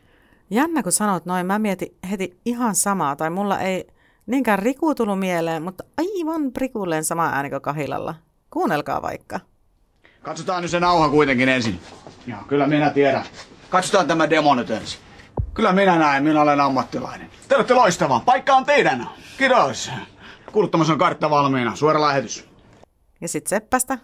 Jännä, 0.50 0.84
kun 0.84 0.92
sanot 0.92 1.26
noin. 1.26 1.46
Mä 1.46 1.60
mietin 1.60 1.96
heti 2.12 2.38
ihan 2.46 2.76
samaa, 2.76 3.16
tai 3.16 3.30
mulla 3.30 3.60
ei 3.60 3.88
niinkään 4.26 4.60
Riku 4.60 4.96
tullut 4.96 5.20
mieleen, 5.20 5.64
mutta 5.64 5.84
aivan 5.98 6.52
prikulleen 6.52 7.04
sama 7.04 7.30
ääni 7.34 7.50
kuin 7.50 7.62
Kahilalla. 7.62 8.16
Kuunnelkaa 8.50 9.02
vaikka. 9.02 9.40
Katsotaan 10.22 10.62
nyt 10.62 10.72
se 10.72 10.80
nauha 10.80 11.10
kuitenkin 11.10 11.50
ensin. 11.50 11.80
Joo, 12.28 12.40
kyllä 12.48 12.68
minä 12.68 12.90
tiedän. 12.90 13.24
Katsotaan 13.70 14.08
tämä 14.08 14.30
demo 14.30 14.56
nyt 14.56 14.70
ensin. 14.70 15.05
Kyllä 15.56 15.74
minä 15.74 15.96
näen, 15.98 16.24
minä 16.24 16.42
olen 16.42 16.62
ammattilainen. 16.62 17.30
Te 17.48 17.56
olette 17.56 17.74
loistava. 17.74 18.22
Paikka 18.26 18.54
on 18.56 18.66
teidän. 18.66 19.08
Kiitos. 19.38 19.92
Kuluttamassa 20.52 20.94
on 20.94 21.00
kartta 21.00 21.30
valmiina. 21.30 21.76
Suora 21.76 22.02
lähetys. 22.02 22.46
Ja 23.22 23.28
sit 23.28 23.48
Seppästä. 23.48 23.98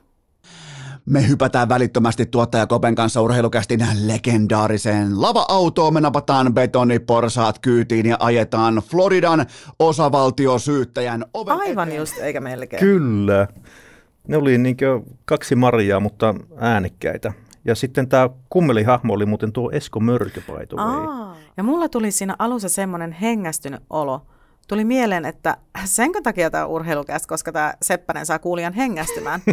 Me 1.06 1.28
hypätään 1.28 1.70
välittömästi 1.70 2.26
tuottaja 2.26 2.68
Kopen 2.68 2.96
kanssa 2.96 3.22
urheilukästin 3.22 3.80
legendaariseen 4.06 5.22
lava-autoon. 5.22 5.94
Me 5.94 6.02
napataan 6.02 6.54
betoniporsaat 6.54 7.60
kyytiin 7.60 8.06
ja 8.06 8.18
ajetaan 8.20 8.76
Floridan 8.76 9.46
osavaltiosyyttäjän 9.80 11.26
oven 11.34 11.58
Aivan 11.60 11.88
eteen. 11.88 12.00
just, 12.00 12.18
eikä 12.18 12.42
melkein. 12.42 12.80
Kyllä. 12.80 13.48
Ne 14.28 14.38
oli 14.38 14.58
niin 14.58 14.78
kaksi 15.26 15.56
Mariaa, 15.56 16.00
mutta 16.00 16.36
äänekkäitä. 16.58 17.34
Ja 17.66 17.76
sitten 17.76 18.10
tämä 18.10 18.30
kummelihahmo 18.50 19.14
oli 19.14 19.26
muuten 19.26 19.54
tuo 19.54 19.72
Esko 19.72 20.00
Mörkö, 20.00 20.42
by 20.42 20.78
Ja 21.58 21.64
mulla 21.64 21.90
tuli 21.90 22.12
siinä 22.12 22.36
alussa 22.40 22.70
semmoinen 22.70 23.12
hengästynyt 23.12 23.84
olo. 23.90 24.26
Tuli 24.68 24.86
mieleen, 24.86 25.26
että 25.26 25.58
senkö 25.86 26.22
takia 26.22 26.52
tämä 26.52 26.66
urheilukästä, 26.66 27.28
koska 27.28 27.52
tämä 27.52 27.74
Seppänen 27.82 28.26
saa 28.26 28.40
kuulijan 28.40 28.74
hengästymään. 28.74 29.42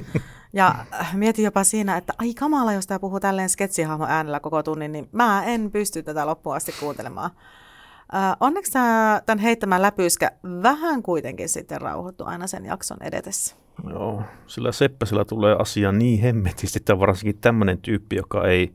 Ja 0.53 0.75
mietin 1.13 1.45
jopa 1.45 1.65
siinä, 1.65 1.97
että 1.97 2.13
ai 2.19 2.35
kamala, 2.35 2.73
jos 2.73 2.87
tämä 2.87 2.99
puhuu 2.99 3.21
tälleen 3.21 3.49
sketsihahmo 3.49 4.07
äänellä 4.09 4.41
koko 4.41 4.63
tunnin, 4.63 4.93
niin 4.93 5.09
mä 5.13 5.45
en 5.45 5.71
pysty 5.71 6.03
tätä 6.03 6.27
loppuun 6.27 6.57
asti 6.57 6.75
kuuntelemaan. 6.81 7.31
Äh, 8.15 8.37
onneksi 8.41 8.73
tämän 9.27 9.39
heittämän 9.39 9.83
läpyskä 9.83 10.31
vähän 10.63 11.03
kuitenkin 11.03 11.49
sitten 11.49 11.81
rauhoittu 11.81 12.25
aina 12.25 12.47
sen 12.47 12.65
jakson 12.65 12.97
edetessä. 13.01 13.57
Joo, 13.91 14.23
sillä 14.47 14.73
Seppäsellä 14.73 15.25
tulee 15.25 15.57
asia 15.59 15.93
niin 15.93 16.21
hemmetisti, 16.21 16.79
että 16.79 16.99
varsinkin 16.99 17.39
tämmöinen 17.41 17.79
tyyppi, 17.79 18.17
joka 18.17 18.47
ei, 18.47 18.73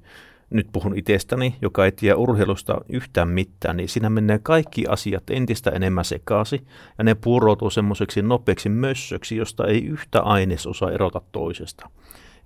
nyt 0.50 0.68
puhun 0.72 0.98
itsestäni, 0.98 1.56
joka 1.62 1.86
ei 1.86 1.92
tiedä 1.92 2.16
urheilusta 2.16 2.82
yhtään 2.90 3.30
mitään, 3.30 3.78
niin 3.78 3.90
siinä 3.90 4.10
menee 4.10 4.40
kaikki 4.44 4.88
asiat 4.88 5.24
entistä 5.30 5.72
enemmän 5.72 6.06
sekaasi 6.06 6.68
ja 6.98 7.04
ne 7.04 7.16
puuroutuu 7.16 7.70
semmoiseksi 7.70 8.22
nopeaksi 8.22 8.70
mössöksi, 8.70 9.36
josta 9.36 9.68
ei 9.68 9.86
yhtä 9.86 10.22
ainesosa 10.22 10.92
erota 10.92 11.22
toisesta. 11.32 11.90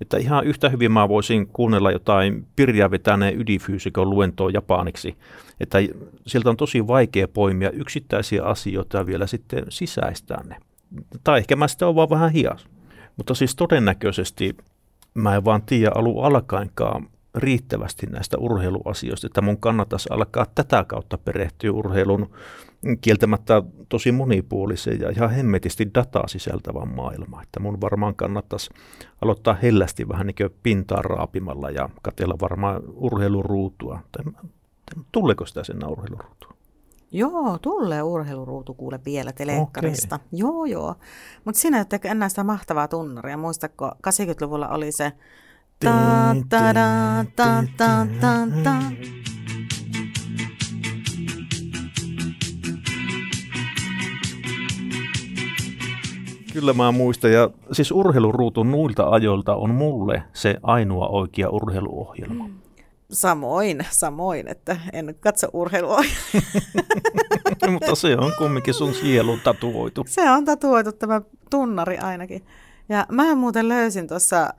Että 0.02 0.18
ihan 0.18 0.46
yhtä 0.46 0.70
hyvin 0.70 0.92
mä 0.92 1.10
voisin 1.10 1.48
kuunnella 1.48 1.92
jotain 1.92 2.48
Pirja 2.56 2.92
vetäneen 2.92 3.42
ydinfyysikon 3.42 4.10
luentoa 4.10 4.50
japaniksi, 4.50 5.18
että 5.60 5.78
sieltä 6.28 6.50
on 6.50 6.58
tosi 6.58 6.88
vaikea 6.88 7.28
poimia 7.28 7.70
yksittäisiä 7.70 8.44
asioita 8.44 8.98
ja 8.98 9.06
vielä 9.06 9.28
sitten 9.28 9.66
sisäistää 9.70 10.44
ne 10.44 10.58
tai 11.24 11.40
ehkä 11.40 11.56
mä 11.56 11.68
sitten 11.68 11.86
olen 11.86 11.96
vaan 11.96 12.10
vähän 12.10 12.32
hias. 12.32 12.68
Mutta 13.18 13.34
siis 13.36 13.56
todennäköisesti 13.56 14.58
mä 15.14 15.36
en 15.36 15.46
vaan 15.46 15.62
tiedä 15.62 15.92
alun 15.96 16.26
alkaenkaan 16.26 17.10
riittävästi 17.36 18.06
näistä 18.06 18.38
urheiluasioista, 18.38 19.28
että 19.28 19.42
mun 19.42 19.58
kannattaisi 19.58 20.10
alkaa 20.12 20.46
tätä 20.56 20.86
kautta 20.88 21.18
perehtyä 21.18 21.72
urheilun 21.72 22.30
kieltämättä 23.02 23.64
tosi 23.90 24.12
monipuoliseen 24.12 25.00
ja 25.00 25.10
ihan 25.10 25.30
hemmetisti 25.30 25.92
dataa 25.96 26.28
sisältävän 26.28 26.96
maailmaan. 26.96 27.44
Että 27.44 27.60
mun 27.60 27.82
varmaan 27.82 28.16
kannattaisi 28.16 28.70
aloittaa 29.22 29.54
hellästi 29.54 30.10
vähän 30.10 30.28
niin 30.28 30.36
kuin 30.36 30.60
pintaa 30.64 31.02
raapimalla 31.02 31.70
ja 31.70 31.90
katella 32.02 32.36
varmaan 32.42 32.82
urheiluruutua. 32.94 34.00
Tuleeko 35.12 35.46
sitä 35.46 35.64
sen 35.64 35.88
urheiluruutua? 35.88 36.57
Joo, 37.12 37.58
tulee 37.62 38.04
urheiluruutu 38.04 38.74
kuule 38.74 39.00
vielä 39.06 39.32
telekkarista. 39.32 40.16
Okay. 40.16 40.28
Joo, 40.32 40.66
joo. 40.66 40.96
Mutta 41.46 41.62
sinä 41.62 41.80
et 41.80 42.06
enää 42.06 42.30
sitä 42.30 42.44
mahtavaa 42.44 42.88
tunnaria. 42.88 43.38
Muistatko, 43.38 43.88
80-luvulla 43.88 44.68
oli 44.68 44.92
se 44.92 45.12
ta 45.80 46.36
ta 46.50 46.76
da 46.76 47.26
ta 47.36 47.64
ta 47.78 48.08
ta 48.22 48.48
ta. 48.64 48.76
Kyllä 56.54 56.74
mä 56.74 56.92
muistan. 56.92 57.32
Ja 57.32 57.50
siis 57.72 57.92
urheiluruutu 57.92 58.64
nuilta 58.64 59.10
ajoilta 59.10 59.56
on 59.56 59.70
mulle 59.76 60.24
se 60.34 60.56
ainoa 60.64 61.08
oikea 61.08 61.50
urheiluohjelma. 61.50 62.48
Mm. 62.48 62.67
Samoin, 63.12 63.86
samoin, 63.92 64.48
että 64.48 64.78
en 64.94 65.16
katso 65.20 65.48
urheilua. 65.54 66.02
Mutta 67.72 67.96
se 67.96 68.18
on 68.18 68.34
kumminkin 68.38 68.74
sun 68.74 68.94
sielun 68.94 69.40
tatuoitu. 69.44 70.06
Se 70.08 70.32
on 70.32 70.46
tatuoitu 70.46 70.92
tämä 70.92 71.22
tunnari 71.50 71.98
ainakin. 71.98 72.46
Ja 72.90 73.06
mä 73.12 73.36
muuten 73.36 73.70
löysin 73.70 74.08
tuossa 74.08 74.54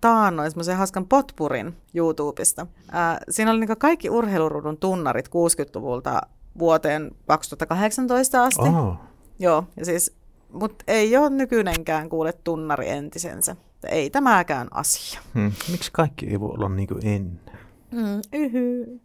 taannoin 0.00 0.50
semmoisen 0.50 0.76
hauskan 0.76 1.06
potpurin 1.06 1.76
YouTubesta. 1.94 2.66
Ää, 2.92 3.18
siinä 3.30 3.50
oli 3.50 3.60
niin 3.60 3.78
kaikki 3.78 4.10
urheiluruudun 4.10 4.76
tunnarit 4.76 5.28
60-luvulta 5.28 6.20
vuoteen 6.58 7.10
2018 7.26 8.44
asti. 8.44 8.68
Oh. 8.68 8.94
Joo, 9.38 9.64
ja 9.76 9.84
siis, 9.84 10.16
mutta 10.52 10.84
ei 10.88 11.16
ole 11.16 11.30
nykyinenkään 11.30 12.08
kuule 12.08 12.32
tunnari 12.32 12.88
entisensä. 12.88 13.56
Ei 13.88 14.10
tämäkään 14.10 14.68
asia. 14.70 15.20
Hmm. 15.34 15.52
Miksi 15.70 15.90
kaikki 15.92 16.26
ei 16.26 16.40
voi 16.40 16.50
olla 16.50 16.68
niin 16.68 16.88
kuin 16.88 17.06
ennen? 17.06 17.40
Mm, 17.92 18.20
yhy. 18.32 19.00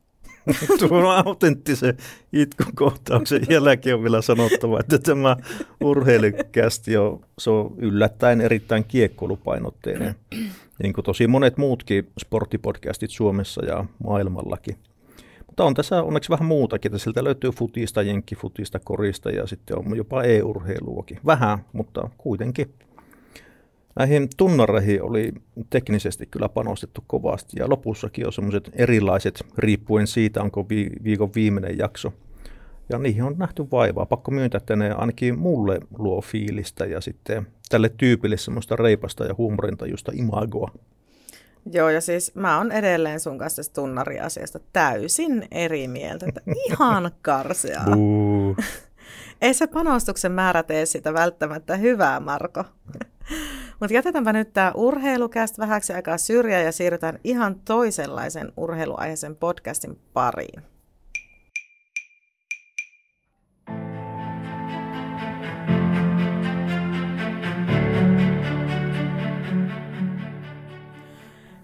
Tuon 0.80 1.26
autenttisen 1.26 1.98
itkukohtauksen 2.34 3.42
jälkeen 3.50 3.96
on 3.96 4.04
vielä 4.04 4.22
sanottava, 4.22 4.80
että 4.80 5.00
tämä 5.00 5.38
urheilukästi 5.82 6.98
on, 6.98 7.20
se 7.40 7.50
on 7.50 7.74
yllättäen 7.78 8.42
erittäin 8.42 8.84
kiekkoilupainotteinen, 8.84 10.16
niin 10.84 10.94
kuin 10.94 11.06
tosi 11.06 11.28
monet 11.28 11.58
muutkin 11.58 12.08
sporttipodcastit 12.20 13.10
Suomessa 13.12 13.66
ja 13.66 13.86
maailmallakin. 14.04 14.78
Mutta 15.48 15.64
on 15.64 15.74
tässä 15.74 16.04
onneksi 16.04 16.30
vähän 16.30 16.46
muutakin, 16.46 16.90
että 16.90 17.04
sieltä 17.04 17.24
löytyy 17.24 17.52
futista, 17.52 18.02
jenkkifutista, 18.02 18.80
korista 18.80 19.30
ja 19.30 19.48
sitten 19.48 19.78
on 19.78 19.98
jopa 19.98 20.24
e-urheiluakin. 20.24 21.20
Vähän, 21.26 21.60
mutta 21.74 22.10
kuitenkin. 22.18 22.74
Näihin 23.96 24.28
tunnareihin 24.38 25.04
oli 25.04 25.34
teknisesti 25.70 26.26
kyllä 26.26 26.50
panostettu 26.50 27.04
kovasti 27.08 27.60
ja 27.60 27.70
lopussakin 27.70 28.26
on 28.26 28.34
semmoiset 28.34 28.72
erilaiset 28.74 29.46
riippuen 29.58 30.08
siitä, 30.08 30.42
onko 30.42 30.70
vi- 30.70 30.92
viikon 31.04 31.32
viimeinen 31.36 31.78
jakso. 31.78 32.14
Ja 32.90 32.98
niihin 32.98 33.24
on 33.24 33.36
nähty 33.38 33.66
vaivaa. 33.72 34.06
Pakko 34.06 34.32
myöntää, 34.32 34.58
että 34.58 34.76
ne 34.76 34.92
ainakin 34.92 35.40
mulle 35.40 35.80
luo 35.98 36.22
fiilistä 36.22 36.86
ja 36.86 37.02
sitten 37.02 37.48
tälle 37.70 37.90
tyypille 37.90 38.38
semmoista 38.38 38.76
reipasta 38.76 39.26
ja 39.26 39.36
huumorintajusta 39.38 40.12
imagoa. 40.16 40.72
Joo, 41.72 41.90
ja 41.90 42.02
siis 42.02 42.36
mä 42.36 42.58
oon 42.58 42.72
edelleen 42.72 43.20
sun 43.20 43.38
kanssa 43.38 43.74
tunnariasiasta 43.74 44.60
täysin 44.74 45.48
eri 45.52 45.88
mieltä. 45.88 46.26
Että 46.28 46.42
ihan 46.66 47.12
karseaa. 47.22 47.86
Ei 49.42 49.54
se 49.54 49.68
panostuksen 49.68 50.32
määrä 50.32 50.64
tee 50.64 50.86
sitä 50.86 51.14
välttämättä 51.14 51.76
hyvää, 51.78 52.20
Marko. 52.20 52.64
Mutta 53.80 53.94
jätetäänpä 53.94 54.34
nyt 54.34 54.54
tämä 54.54 54.72
urheilukästä 54.76 55.62
vähäksi 55.62 55.94
aikaa 55.94 56.18
syrjään 56.18 56.66
ja 56.66 56.72
siirrytään 56.72 57.20
ihan 57.24 57.56
toisenlaisen 57.66 58.52
urheiluaiheisen 58.58 59.36
podcastin 59.36 60.00
pariin. 60.14 60.64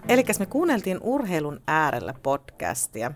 Eli 0.07 0.23
me 0.39 0.45
kuunneltiin 0.45 0.97
Urheilun 1.01 1.61
äärellä 1.67 2.13
podcastia. 2.23 3.11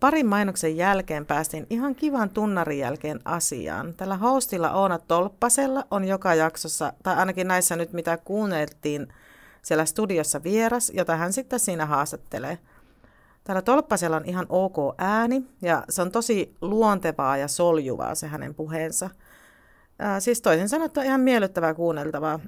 Parin 0.00 0.26
mainoksen 0.26 0.76
jälkeen 0.76 1.26
päästiin 1.26 1.66
ihan 1.70 1.94
kivan 1.94 2.30
tunnarin 2.30 2.78
jälkeen 2.78 3.20
asiaan. 3.24 3.94
Tällä 3.94 4.16
hostilla 4.16 4.70
Oona 4.72 4.98
Tolppasella 4.98 5.84
on 5.90 6.04
joka 6.04 6.34
jaksossa, 6.34 6.92
tai 7.02 7.16
ainakin 7.16 7.48
näissä 7.48 7.76
nyt 7.76 7.92
mitä 7.92 8.16
kuunneltiin, 8.16 9.08
siellä 9.62 9.84
studiossa 9.84 10.42
vieras, 10.42 10.92
jota 10.94 11.16
hän 11.16 11.32
sitten 11.32 11.60
siinä 11.60 11.86
haastattelee. 11.86 12.58
Täällä 13.44 13.62
Tolppasella 13.62 14.16
on 14.16 14.24
ihan 14.24 14.46
ok 14.48 14.76
ääni 14.98 15.42
ja 15.62 15.84
se 15.88 16.02
on 16.02 16.10
tosi 16.10 16.56
luontevaa 16.60 17.36
ja 17.36 17.48
soljuvaa 17.48 18.14
se 18.14 18.26
hänen 18.26 18.54
puheensa. 18.54 19.10
Ää, 19.98 20.20
siis 20.20 20.40
toisin 20.40 20.68
sanottuna 20.68 21.06
ihan 21.06 21.20
miellyttävää 21.20 21.74
kuunneltavaa. 21.74 22.40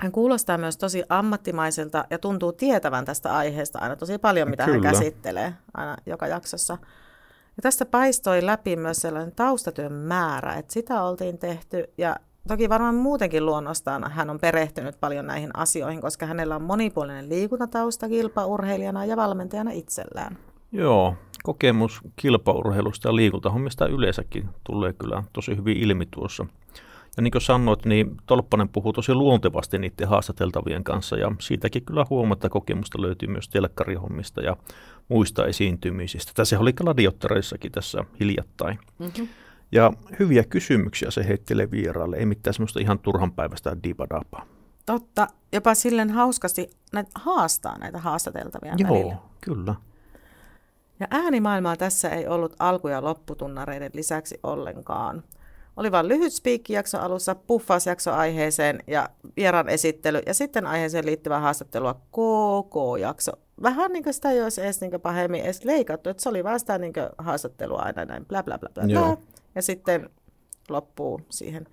Hän 0.00 0.12
kuulostaa 0.12 0.58
myös 0.58 0.76
tosi 0.76 1.02
ammattimaiselta 1.08 2.04
ja 2.10 2.18
tuntuu 2.18 2.52
tietävän 2.52 3.04
tästä 3.04 3.36
aiheesta 3.36 3.78
aina 3.78 3.96
tosi 3.96 4.18
paljon, 4.18 4.50
mitä 4.50 4.64
Kyllä. 4.64 4.88
hän 4.88 4.94
käsittelee 4.94 5.54
aina 5.74 5.96
joka 6.06 6.26
jaksossa. 6.26 6.78
Ja 7.56 7.62
tästä 7.62 7.86
paistoi 7.86 8.46
läpi 8.46 8.76
myös 8.76 8.96
sellainen 8.96 9.34
taustatyön 9.34 9.92
määrä, 9.92 10.54
että 10.54 10.72
sitä 10.72 11.02
oltiin 11.02 11.38
tehty 11.38 11.84
ja 11.98 12.16
toki 12.48 12.68
varmaan 12.68 12.94
muutenkin 12.94 13.46
luonnostaan 13.46 14.10
hän 14.10 14.30
on 14.30 14.40
perehtynyt 14.40 15.00
paljon 15.00 15.26
näihin 15.26 15.50
asioihin, 15.56 16.00
koska 16.00 16.26
hänellä 16.26 16.56
on 16.56 16.62
monipuolinen 16.62 17.28
liikuntatausta 17.28 18.08
kilpaurheilijana 18.08 19.04
ja 19.04 19.16
valmentajana 19.16 19.70
itsellään. 19.70 20.38
Joo, 20.72 21.14
kokemus 21.42 22.00
kilpaurheilusta 22.16 23.08
ja 23.08 23.16
liikuntahommista 23.16 23.86
yleensäkin 23.86 24.48
tulee 24.64 24.92
kyllä 24.92 25.22
tosi 25.32 25.56
hyvin 25.56 25.76
ilmi 25.76 26.06
tuossa. 26.10 26.46
Ja 27.16 27.22
niin 27.22 27.30
kuin 27.30 27.42
sanoit, 27.42 27.84
niin 27.84 28.16
Tolppanen 28.26 28.68
puhuu 28.68 28.92
tosi 28.92 29.14
luontevasti 29.14 29.78
niiden 29.78 30.08
haastateltavien 30.08 30.84
kanssa 30.84 31.16
ja 31.16 31.32
siitäkin 31.40 31.84
kyllä 31.84 32.06
huomatta 32.10 32.48
kokemusta 32.48 33.02
löytyy 33.02 33.28
myös 33.28 33.48
telkkarihommista 33.48 34.40
ja 34.40 34.56
muista 35.08 35.46
esiintymisistä. 35.46 36.32
Tässä 36.34 36.58
oli 36.58 36.72
gladiottereissakin 36.72 37.72
tässä 37.72 38.04
hiljattain. 38.20 38.78
Mm-hmm. 38.98 39.28
Ja 39.72 39.92
hyviä 40.18 40.44
kysymyksiä 40.44 41.10
se 41.10 41.28
heittelee 41.28 41.70
vieraalle, 41.70 42.16
ei 42.16 42.26
mitään 42.26 42.54
semmoista 42.54 42.80
ihan 42.80 42.98
turhan 42.98 43.32
päivästä 43.32 43.76
dibadapaa. 43.82 44.46
Totta, 44.86 45.26
jopa 45.52 45.74
silleen 45.74 46.10
hauskasti 46.10 46.70
näitä 46.92 47.10
haastaa 47.14 47.78
näitä 47.78 47.98
haastateltavia 47.98 48.74
Joo, 48.76 48.90
välillä. 48.90 49.16
kyllä. 49.40 49.74
Ja 51.00 51.06
äänimaailmaa 51.10 51.76
tässä 51.76 52.08
ei 52.08 52.26
ollut 52.26 52.56
alku- 52.58 52.88
ja 52.88 53.04
lopputunnareiden 53.04 53.90
lisäksi 53.94 54.38
ollenkaan. 54.42 55.22
Oli 55.76 55.92
vain 55.92 56.08
lyhyt 56.08 56.32
spiikkijakso 56.32 56.98
alussa, 56.98 57.34
puffausjakso 57.34 58.12
aiheeseen 58.12 58.78
ja 58.86 59.08
vieraan 59.36 59.68
esittely 59.68 60.20
ja 60.26 60.34
sitten 60.34 60.66
aiheeseen 60.66 61.06
liittyvää 61.06 61.40
haastattelua 61.40 62.00
koko 62.10 62.96
jakso. 62.96 63.32
Vähän 63.62 63.92
niin 63.92 64.02
kuin 64.02 64.14
sitä 64.14 64.30
ei 64.30 64.42
olisi 64.42 64.62
edes 64.62 64.80
niin 64.80 65.00
pahemmin 65.00 65.44
edes 65.44 65.64
leikattu, 65.64 66.10
että 66.10 66.22
se 66.22 66.28
oli 66.28 66.44
vaan 66.44 66.60
sitä 66.60 66.78
niin 66.78 66.92
haastattelua 67.18 67.82
aina 67.82 68.04
näin 68.04 68.26
blä 68.26 68.42
blä 68.42 68.58
blä 68.58 68.68
blä, 68.74 68.84
Joo. 68.86 69.18
ja 69.54 69.62
sitten 69.62 70.10
loppuu 70.68 71.20
siihen. 71.28 71.66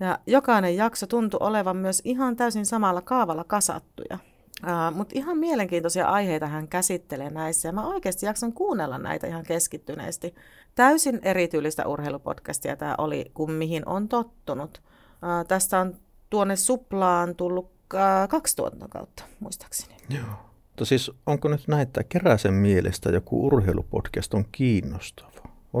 Ja 0.00 0.18
jokainen 0.26 0.76
jakso 0.76 1.06
tuntui 1.06 1.38
olevan 1.42 1.76
myös 1.76 2.02
ihan 2.04 2.36
täysin 2.36 2.66
samalla 2.66 3.02
kaavalla 3.02 3.44
kasattuja. 3.44 4.18
Uh, 4.64 4.96
Mutta 4.96 5.12
ihan 5.18 5.38
mielenkiintoisia 5.38 6.08
aiheita 6.08 6.46
hän 6.46 6.68
käsittelee 6.68 7.30
näissä 7.30 7.68
ja 7.68 7.72
mä 7.72 7.86
oikeasti 7.86 8.26
jaksan 8.26 8.52
kuunnella 8.52 8.98
näitä 8.98 9.26
ihan 9.26 9.44
keskittyneesti. 9.44 10.34
Täysin 10.74 11.18
erityylistä 11.22 11.86
urheilupodcastia 11.86 12.76
tämä 12.76 12.94
oli, 12.98 13.30
kuin 13.34 13.52
mihin 13.52 13.88
on 13.88 14.08
tottunut. 14.08 14.82
Uh, 15.12 15.46
tästä 15.48 15.80
on 15.80 15.96
tuonne 16.30 16.56
suplaan 16.56 17.36
tullut 17.36 17.64
uh, 17.64 18.28
kaksi 18.28 18.56
tuotantokautta, 18.56 19.24
muistaakseni. 19.40 19.94
Joo. 20.08 20.24
Mutta 20.68 20.84
siis 20.84 21.10
onko 21.26 21.48
nyt 21.48 21.68
näin, 21.68 21.82
että 21.82 22.04
Keräsen 22.04 22.54
mielestä 22.54 23.10
joku 23.10 23.46
urheilupodcast 23.46 24.34
on 24.34 24.44
kiinnostava? 24.52 25.30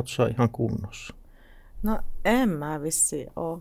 Sä 0.06 0.26
ihan 0.26 0.50
kunnossa? 0.50 1.14
No 1.82 1.98
en 2.24 2.48
mä 2.48 2.82
vissi 2.82 3.26
oo. 3.36 3.60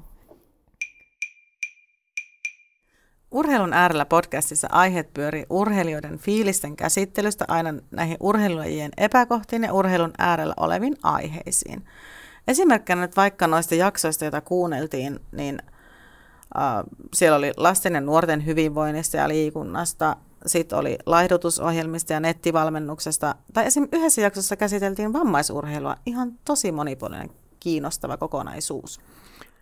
Urheilun 3.33 3.73
äärellä 3.73 4.05
podcastissa 4.05 4.67
aiheet 4.71 5.13
pyörii 5.13 5.45
urheilijoiden 5.49 6.17
fiilisten 6.17 6.75
käsittelystä 6.75 7.45
aina 7.47 7.73
näihin 7.91 8.17
urheilulajien 8.19 8.91
epäkohtiin 8.97 9.63
ja 9.63 9.73
urheilun 9.73 10.13
äärellä 10.17 10.53
oleviin 10.57 10.95
aiheisiin. 11.03 11.85
Esimerkkinä 12.47 13.01
nyt 13.01 13.17
vaikka 13.17 13.47
noista 13.47 13.75
jaksoista, 13.75 14.25
joita 14.25 14.41
kuunneltiin, 14.41 15.19
niin 15.31 15.59
äh, 16.57 16.83
siellä 17.13 17.37
oli 17.37 17.51
lasten 17.57 17.93
ja 17.93 18.01
nuorten 18.01 18.45
hyvinvoinnista 18.45 19.17
ja 19.17 19.27
liikunnasta, 19.27 20.15
sitten 20.45 20.79
oli 20.79 20.97
laihdutusohjelmista 21.05 22.13
ja 22.13 22.19
nettivalmennuksesta, 22.19 23.35
tai 23.53 23.65
esim. 23.65 23.87
yhdessä 23.91 24.21
jaksossa 24.21 24.55
käsiteltiin 24.55 25.13
vammaisurheilua, 25.13 25.95
ihan 26.05 26.31
tosi 26.45 26.71
monipuolinen, 26.71 27.29
kiinnostava 27.59 28.17
kokonaisuus. 28.17 28.99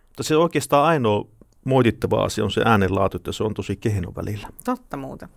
Mutta 0.08 0.22
se 0.22 0.36
oikeastaan 0.36 0.84
ainoa 0.84 1.26
moitittava 1.64 2.24
asia 2.24 2.44
on 2.44 2.50
se 2.50 2.62
äänenlaatu, 2.64 3.16
että 3.16 3.32
se 3.32 3.44
on 3.44 3.54
tosi 3.54 3.76
kehno 3.76 4.12
välillä. 4.16 4.48
Totta 4.64 4.96
muuta. 4.96 5.28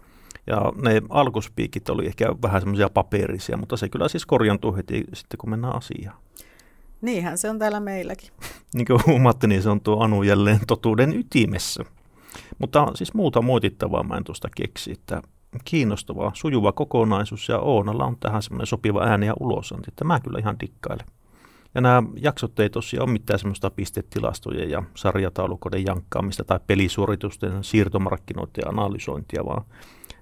Ja 0.47 0.73
ne 0.75 1.01
alkuspiikit 1.09 1.89
oli 1.89 2.05
ehkä 2.05 2.35
vähän 2.41 2.61
semmoisia 2.61 2.89
paperisia, 2.89 3.57
mutta 3.57 3.77
se 3.77 3.89
kyllä 3.89 4.07
siis 4.07 4.25
korjantuu 4.25 4.75
heti 4.75 5.03
sitten, 5.13 5.37
kun 5.37 5.49
mennään 5.49 5.75
asiaan. 5.75 6.17
Niinhän 7.01 7.37
se 7.37 7.49
on 7.49 7.59
täällä 7.59 7.79
meilläkin. 7.79 8.29
Niin 8.73 8.87
kuin 8.87 8.99
huomaatte, 9.07 9.47
niin 9.47 9.61
se 9.61 9.69
on 9.69 9.81
tuo 9.81 10.03
Anu 10.03 10.23
jälleen 10.23 10.59
totuuden 10.67 11.13
ytimessä. 11.13 11.83
Mutta 12.59 12.91
siis 12.95 13.13
muuta 13.13 13.41
moitittavaa 13.41 14.03
mä 14.03 14.17
en 14.17 14.23
tuosta 14.23 14.47
keksi, 14.55 14.91
että 14.91 15.21
kiinnostava, 15.65 16.31
sujuva 16.33 16.71
kokonaisuus 16.71 17.49
ja 17.49 17.59
Oonalla 17.59 18.05
on 18.05 18.17
tähän 18.19 18.41
semmoinen 18.41 18.67
sopiva 18.67 19.03
ääni 19.03 19.25
ja 19.25 19.33
ulosanti, 19.39 19.85
että 19.87 20.03
mä 20.03 20.19
kyllä 20.19 20.39
ihan 20.39 20.59
dikkailen. 20.59 21.05
Ja 21.75 21.81
nämä 21.81 22.03
jaksot 22.21 22.59
ei 22.59 22.69
tosiaan 22.69 23.03
ole 23.03 23.13
mitään 23.13 23.39
semmoista 23.39 23.69
pistetilastojen 23.69 24.69
ja 24.69 24.83
sarjataulukoiden 24.95 25.85
jankkaamista 25.85 26.43
tai 26.43 26.59
pelisuoritusten 26.67 27.63
siirtomarkkinoiden 27.63 28.67
analysointia, 28.67 29.45
vaan 29.45 29.65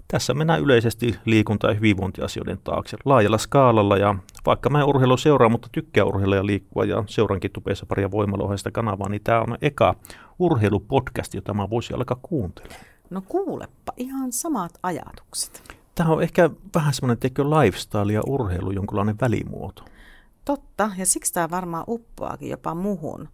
tässä 0.08 0.34
mennään 0.34 0.62
yleisesti 0.62 1.16
liikunta- 1.26 1.68
ja 1.68 1.74
hyvinvointiasioiden 1.74 2.60
taakse 2.64 2.98
laajalla 3.06 3.38
skaalalla 3.38 3.98
ja 3.98 4.16
vaikka 4.46 4.70
mä 4.70 4.80
en 4.80 4.86
urheilu 4.86 5.18
seuraa, 5.18 5.50
mutta 5.50 5.70
tykkää 5.72 6.06
urheilla 6.06 6.36
ja 6.36 6.46
liikkua 6.46 6.86
ja 6.86 7.04
seurankin 7.08 7.52
tupeessa 7.52 7.86
paria 7.86 8.12
voimalohaista 8.12 8.72
kanavaa, 8.72 9.10
niin 9.10 9.24
tämä 9.24 9.42
on 9.42 9.58
eka 9.62 9.96
urheilupodcast, 10.40 11.34
jota 11.34 11.54
mä 11.54 11.70
voisin 11.70 11.96
alkaa 11.96 12.20
kuuntelemaan. 12.22 12.86
No 13.10 13.22
kuulepa, 13.28 13.94
ihan 13.98 14.32
samat 14.32 14.72
ajatukset. 14.84 15.78
Tämä 15.96 16.10
on 16.10 16.24
ehkä 16.24 16.50
vähän 16.76 16.94
semmoinen 16.94 17.18
lifestyle 17.60 18.14
ja 18.14 18.22
urheilu 18.28 18.72
jonkunlainen 18.72 19.16
välimuoto. 19.22 19.86
Totta, 20.46 20.92
ja 20.98 21.06
siksi 21.06 21.34
tämä 21.34 21.50
varmaan 21.50 21.86
uppoakin 21.88 22.50
jopa 22.50 22.76
muhun. 22.76 23.30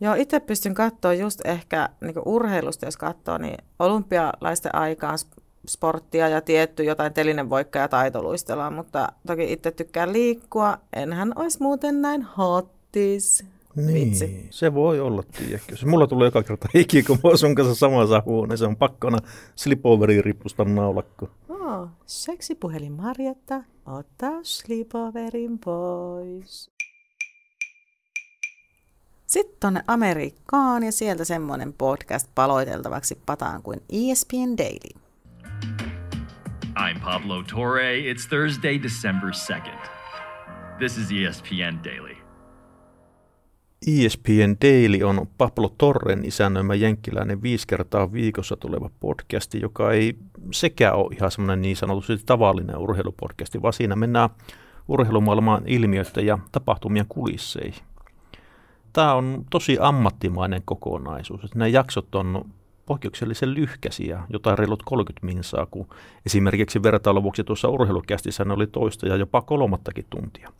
Joo, 0.00 0.14
itse 0.14 0.40
pystyn 0.40 0.74
katsoa 0.74 1.14
just 1.14 1.40
ehkä 1.44 1.88
niin 2.00 2.14
urheilusta, 2.26 2.86
jos 2.86 2.96
katsoo, 2.96 3.38
niin 3.38 3.58
olympialaisten 3.78 4.74
aikaan 4.74 5.18
sporttia 5.68 6.28
ja 6.28 6.40
tietty 6.40 6.84
jotain 6.84 7.12
telinen 7.12 7.50
voikka 7.50 7.78
ja 7.78 7.88
taitoluistelua, 7.88 8.70
mutta 8.70 9.08
toki 9.26 9.52
itse 9.52 9.70
tykkään 9.70 10.12
liikkua. 10.12 10.78
Enhän 10.92 11.32
olisi 11.36 11.58
muuten 11.60 12.02
näin 12.02 12.22
hottis. 12.22 13.44
Vitsi. 13.76 14.46
se 14.50 14.74
voi 14.74 15.00
olla, 15.00 15.22
tiedätkö. 15.22 15.76
Se 15.76 15.86
mulla 15.86 16.06
tulee 16.06 16.26
joka 16.26 16.42
kerta 16.42 16.68
hiki, 16.74 17.02
kun 17.02 17.18
mä 17.24 17.28
oon 17.28 17.38
sun 17.38 17.54
kanssa 17.54 17.74
samassa 17.74 18.22
huoneessa. 18.26 18.66
On 18.66 18.76
pakkona 18.76 19.18
slipoveriin 19.56 20.24
rippusta 20.24 20.64
naulakko. 20.64 21.28
Oh, 21.82 21.88
seksipuhelin 22.06 22.92
Marjatta, 22.92 23.62
ottaa 23.86 24.38
slipoverin 24.42 25.58
pois. 25.58 26.70
Sitten 29.26 29.56
tonne 29.60 29.82
Amerikkaan 29.86 30.82
ja 30.82 30.92
sieltä 30.92 31.24
semmonen 31.24 31.72
podcast 31.72 32.30
paloiteltavaksi 32.34 33.18
pataan 33.26 33.62
kuin 33.62 33.80
ESPN 33.88 34.56
Daily. 34.58 35.02
I'm 36.78 37.00
Pablo 37.04 37.42
Torre. 37.42 38.12
It's 38.12 38.28
Thursday, 38.28 38.82
December 38.82 39.30
2nd. 39.30 39.88
This 40.78 40.98
is 40.98 41.08
ESPN 41.12 41.84
Daily. 41.84 42.21
ESPN 43.86 44.56
Daily 44.64 45.02
on 45.02 45.26
Pablo 45.38 45.74
Torren 45.78 46.24
isännöimä 46.24 46.74
jenkkiläinen 46.74 47.42
viisi 47.42 47.66
kertaa 47.66 48.12
viikossa 48.12 48.56
tuleva 48.56 48.90
podcasti, 49.00 49.60
joka 49.60 49.92
ei 49.92 50.16
sekään 50.52 50.96
ole 50.96 51.14
ihan 51.14 51.30
semmoinen 51.30 51.62
niin 51.62 51.76
sanotusti 51.76 52.22
tavallinen 52.26 52.78
urheilupodcasti, 52.78 53.62
vaan 53.62 53.72
siinä 53.72 53.96
mennään 53.96 54.30
urheilumaailman 54.88 55.62
ilmiöiden 55.66 56.26
ja 56.26 56.38
tapahtumien 56.52 57.06
kulisseihin. 57.08 57.82
Tämä 58.92 59.14
on 59.14 59.44
tosi 59.50 59.76
ammattimainen 59.80 60.62
kokonaisuus. 60.64 61.54
Nämä 61.54 61.68
jaksot 61.68 62.14
on 62.14 62.44
poikkeuksellisen 62.86 63.54
lyhkäisiä, 63.54 64.22
jotain 64.28 64.58
reilut 64.58 64.82
30 64.82 65.26
minsaa, 65.26 65.66
kun 65.66 65.86
esimerkiksi 66.26 66.82
vertailuvuoksi 66.82 67.44
tuossa 67.44 67.68
urheilukästissä 67.68 68.44
ne 68.44 68.52
oli 68.52 68.66
toista 68.66 69.08
ja 69.08 69.16
jopa 69.16 69.42
kolmattakin 69.42 70.06
tuntia. 70.10 70.52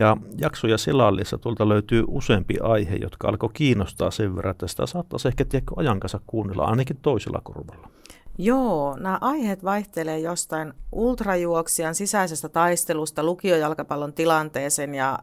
Ja 0.00 0.16
jaksoja 0.36 0.78
selallissa 0.78 1.38
tuolta 1.38 1.68
löytyy 1.68 2.04
useampi 2.08 2.54
aihe, 2.62 2.96
jotka 2.96 3.28
alkoi 3.28 3.50
kiinnostaa 3.52 4.10
sen 4.10 4.36
verran, 4.36 4.50
että 4.50 4.66
sitä 4.66 4.86
saattaisi 4.86 5.28
ehkä 5.28 5.44
tiedätkö, 5.44 5.74
ajan 5.76 6.00
kanssa 6.00 6.20
kuunnella 6.26 6.64
ainakin 6.64 6.96
toisella 7.02 7.40
korvalla. 7.44 7.90
Joo, 8.38 8.96
nämä 8.96 9.18
aiheet 9.20 9.64
vaihtelee 9.64 10.18
jostain 10.18 10.72
ultrajuoksijan 10.92 11.94
sisäisestä 11.94 12.48
taistelusta 12.48 13.24
lukiojalkapallon 13.24 14.12
tilanteeseen 14.12 14.94
ja 14.94 15.18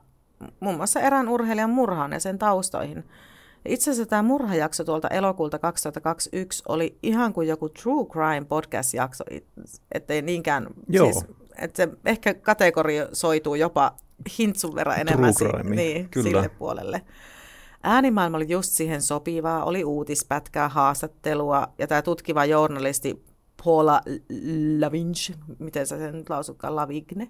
muun 0.59 0.75
muassa 0.77 0.99
erään 0.99 1.29
urheilijan 1.29 1.69
murhaan 1.69 2.11
ja 2.11 2.19
sen 2.19 2.37
taustoihin. 2.37 3.03
Itse 3.65 3.91
asiassa 3.91 4.09
tämä 4.09 4.21
murhajakso 4.21 4.83
tuolta 4.83 5.07
elokuulta 5.07 5.59
2021 5.59 6.63
oli 6.67 6.97
ihan 7.03 7.33
kuin 7.33 7.47
joku 7.47 7.69
True 7.69 8.05
Crime 8.05 8.45
podcast-jakso, 8.45 9.23
ettei 9.91 10.21
niinkään, 10.21 10.67
Joo. 10.89 11.13
siis, 11.13 11.25
että 11.61 11.83
se 11.83 11.89
ehkä 12.05 12.33
kategorisoituu 12.33 13.55
jopa 13.55 13.95
hintsun 14.39 14.75
verran 14.75 14.99
enemmän 14.99 15.33
si- 15.33 15.45
niin, 15.63 16.09
kyllä. 16.09 16.29
sille 16.29 16.49
puolelle. 16.49 17.01
Äänimaailma 17.83 18.37
oli 18.37 18.49
just 18.49 18.71
siihen 18.71 19.01
sopivaa, 19.01 19.65
oli 19.65 19.83
uutispätkää, 19.83 20.69
haastattelua 20.69 21.67
ja 21.77 21.87
tämä 21.87 22.01
tutkiva 22.01 22.45
journalisti 22.45 23.23
Paula 23.65 24.01
Lavinge, 24.79 25.35
miten 25.59 25.87
sä 25.87 25.97
sen 25.97 26.15
nyt 26.15 26.29
lausutkaan, 26.29 26.75
Lavigne, 26.75 27.29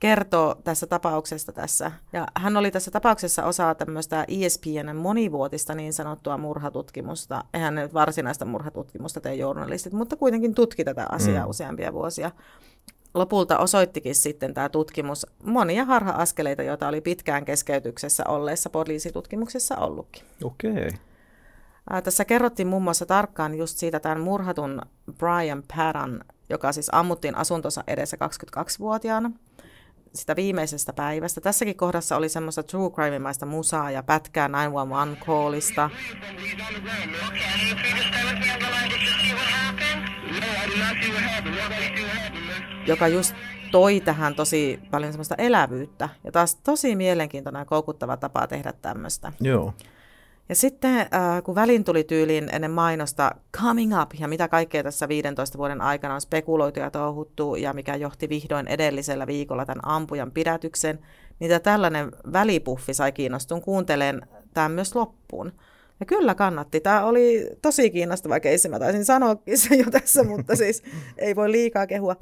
kertoo 0.00 0.54
tässä 0.64 0.86
tapauksesta 0.86 1.52
tässä. 1.52 1.92
Ja 2.12 2.26
hän 2.36 2.56
oli 2.56 2.70
tässä 2.70 2.90
tapauksessa 2.90 3.44
osa 3.44 3.74
tämmöistä 3.74 4.24
E 4.28 4.46
ESPN 4.46 4.96
monivuotista 4.96 5.74
niin 5.74 5.92
sanottua 5.92 6.38
murhatutkimusta. 6.38 7.44
Eihän 7.54 7.74
ne 7.74 7.82
nyt 7.82 7.94
varsinaista 7.94 8.44
murhatutkimusta 8.44 9.20
tee 9.20 9.34
journalistit, 9.34 9.92
mutta 9.92 10.16
kuitenkin 10.16 10.54
tutki 10.54 10.84
tätä 10.84 11.06
asiaa 11.10 11.44
mm. 11.44 11.50
useampia 11.50 11.92
vuosia. 11.92 12.30
Lopulta 13.14 13.58
osoittikin 13.58 14.14
sitten 14.14 14.54
tämä 14.54 14.68
tutkimus 14.68 15.26
monia 15.44 15.84
harha-askeleita, 15.84 16.62
joita 16.62 16.88
oli 16.88 17.00
pitkään 17.00 17.44
keskeytyksessä 17.44 18.24
olleessa 18.28 18.70
poliisitutkimuksessa 18.70 19.76
ollutkin. 19.76 20.22
Okei. 20.44 20.90
Ää, 21.90 22.02
Tässä 22.02 22.24
kerrottiin 22.24 22.68
muun 22.68 22.82
muassa 22.82 23.06
tarkkaan 23.06 23.54
just 23.54 23.78
siitä 23.78 24.00
tämän 24.00 24.20
murhatun 24.20 24.80
Brian 25.18 25.62
Patton, 25.76 26.20
joka 26.50 26.72
siis 26.72 26.88
ammuttiin 26.92 27.36
asuntonsa 27.36 27.84
edessä 27.86 28.16
22-vuotiaana 28.56 29.30
sitä 30.14 30.36
viimeisestä 30.36 30.92
päivästä. 30.92 31.40
Tässäkin 31.40 31.76
kohdassa 31.76 32.16
oli 32.16 32.28
semmoista 32.28 32.62
true 32.62 32.90
crime-maista 32.90 33.46
musaa 33.46 33.90
ja 33.90 34.02
pätkää 34.02 34.48
911-callista. 34.48 35.90
Joka 42.88 43.08
just 43.08 43.34
toi 43.70 44.00
tähän 44.00 44.34
tosi 44.34 44.80
paljon 44.90 45.12
semmoista 45.12 45.34
elävyyttä. 45.38 46.08
Ja 46.24 46.32
taas 46.32 46.56
tosi 46.56 46.96
mielenkiintoinen 46.96 47.60
ja 47.60 47.64
koukuttava 47.64 48.16
tapa 48.16 48.46
tehdä 48.46 48.72
tämmöistä. 48.82 49.32
Joo. 49.40 49.74
Ja 50.48 50.54
sitten 50.54 50.98
äh, 50.98 51.42
kun 51.44 51.54
välin 51.54 51.84
tuli 51.84 52.04
tyyliin 52.04 52.48
ennen 52.52 52.70
mainosta 52.70 53.30
Coming 53.56 54.02
Up 54.02 54.10
ja 54.20 54.28
mitä 54.28 54.48
kaikkea 54.48 54.82
tässä 54.82 55.08
15 55.08 55.58
vuoden 55.58 55.80
aikana 55.80 56.14
on 56.14 56.20
spekuloitu 56.20 56.80
ja 56.80 56.90
touhuttu 56.90 57.56
ja 57.56 57.72
mikä 57.72 57.96
johti 57.96 58.28
vihdoin 58.28 58.68
edellisellä 58.68 59.26
viikolla 59.26 59.66
tämän 59.66 59.88
ampujan 59.88 60.30
pidätyksen, 60.30 60.98
niin 61.40 61.48
tämä 61.48 61.60
tällainen 61.60 62.12
välipuffi 62.32 62.94
sai 62.94 63.12
kiinnostun 63.12 63.60
kuuntelemaan 63.62 64.28
tämän 64.54 64.72
myös 64.72 64.94
loppuun. 64.94 65.52
Ja 66.00 66.06
kyllä 66.06 66.34
kannatti. 66.34 66.80
Tämä 66.80 67.04
oli 67.04 67.50
tosi 67.62 67.90
kiinnostava 67.90 68.40
keissi. 68.40 68.68
Mä 68.68 68.78
taisin 68.78 69.04
sanoakin 69.04 69.58
se 69.58 69.74
jo 69.74 69.90
tässä, 69.90 70.24
mutta 70.24 70.56
siis 70.56 70.82
ei 71.18 71.36
voi 71.36 71.52
liikaa 71.52 71.86
kehua. 71.86 72.16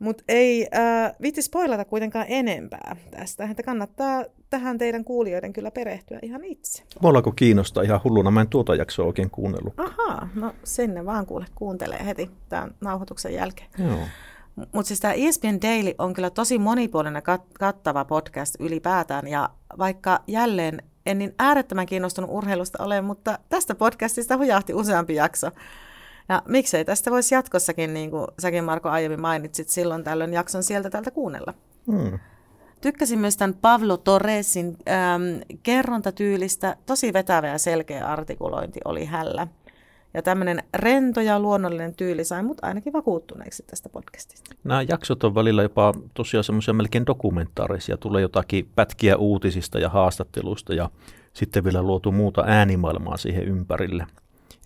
Mutta 0.00 0.24
ei 0.28 0.68
äh, 0.74 1.12
viitti 1.22 1.42
spoilata 1.42 1.84
kuitenkaan 1.84 2.26
enempää 2.28 2.96
tästä, 3.10 3.44
että 3.44 3.62
kannattaa 3.62 4.24
tähän 4.50 4.78
teidän 4.78 5.04
kuulijoiden 5.04 5.52
kyllä 5.52 5.70
perehtyä 5.70 6.18
ihan 6.22 6.44
itse. 6.44 6.82
Mullako 7.02 7.32
kiinnostaa 7.32 7.82
ihan 7.82 8.00
hulluna, 8.04 8.30
mä 8.30 8.40
en 8.40 8.48
tuota 8.48 8.74
jaksoa 8.74 9.06
oikein 9.06 9.30
kuunnellut. 9.30 9.74
Ahaa, 9.76 10.28
no 10.34 10.54
sinne 10.64 11.06
vaan 11.06 11.26
kuule, 11.26 11.46
kuuntelee 11.54 12.04
heti 12.04 12.30
tämän 12.48 12.74
nauhoituksen 12.80 13.34
jälkeen. 13.34 13.68
Joo. 13.78 13.98
Mutta 14.56 14.88
siis 14.88 15.00
tämä 15.00 15.14
ESPN 15.14 15.58
Daily 15.62 15.94
on 15.98 16.14
kyllä 16.14 16.30
tosi 16.30 16.58
monipuolinen 16.58 17.22
kat- 17.22 17.52
kattava 17.58 18.04
podcast 18.04 18.54
ylipäätään, 18.60 19.28
ja 19.28 19.50
vaikka 19.78 20.20
jälleen 20.26 20.82
en 21.06 21.18
niin 21.18 21.34
äärettömän 21.38 21.86
kiinnostunut 21.86 22.30
urheilusta 22.32 22.84
ole, 22.84 23.00
mutta 23.00 23.38
tästä 23.48 23.74
podcastista 23.74 24.36
hujahti 24.36 24.74
useampi 24.74 25.14
jakso. 25.14 25.50
Ja 26.30 26.42
miksei 26.48 26.84
tästä 26.84 27.10
voisi 27.10 27.34
jatkossakin, 27.34 27.94
niin 27.94 28.10
kuin 28.10 28.26
säkin 28.38 28.64
Marko 28.64 28.88
aiemmin 28.88 29.20
mainitsit, 29.20 29.68
silloin 29.68 30.04
tällöin 30.04 30.32
jakson 30.32 30.62
sieltä 30.62 30.90
täältä 30.90 31.10
kuunnella. 31.10 31.54
Hmm. 31.86 32.18
Tykkäsin 32.80 33.18
myös 33.18 33.36
tämän 33.36 33.54
Pablo 33.54 33.96
Torresin 33.96 34.76
ähm, 34.88 35.22
kerrontatyylistä. 35.62 36.76
Tosi 36.86 37.12
vetävä 37.12 37.48
ja 37.48 37.58
selkeä 37.58 38.06
artikulointi 38.06 38.80
oli 38.84 39.04
hällä. 39.04 39.46
Ja 40.14 40.22
tämmöinen 40.22 40.62
rento 40.74 41.20
ja 41.20 41.40
luonnollinen 41.40 41.94
tyyli 41.94 42.24
sai 42.24 42.42
mut 42.42 42.58
ainakin 42.62 42.92
vakuuttuneeksi 42.92 43.62
tästä 43.62 43.88
podcastista. 43.88 44.54
Nämä 44.64 44.82
jaksot 44.82 45.24
on 45.24 45.34
välillä 45.34 45.62
jopa 45.62 45.94
tosiaan 46.14 46.44
semmoisia 46.44 46.74
melkein 46.74 47.06
dokumentaarisia. 47.06 47.96
Tulee 47.96 48.22
jotakin 48.22 48.68
pätkiä 48.74 49.16
uutisista 49.16 49.78
ja 49.78 49.88
haastatteluista 49.88 50.74
ja 50.74 50.90
sitten 51.32 51.64
vielä 51.64 51.82
luotu 51.82 52.12
muuta 52.12 52.44
äänimaailmaa 52.46 53.16
siihen 53.16 53.44
ympärille. 53.44 54.06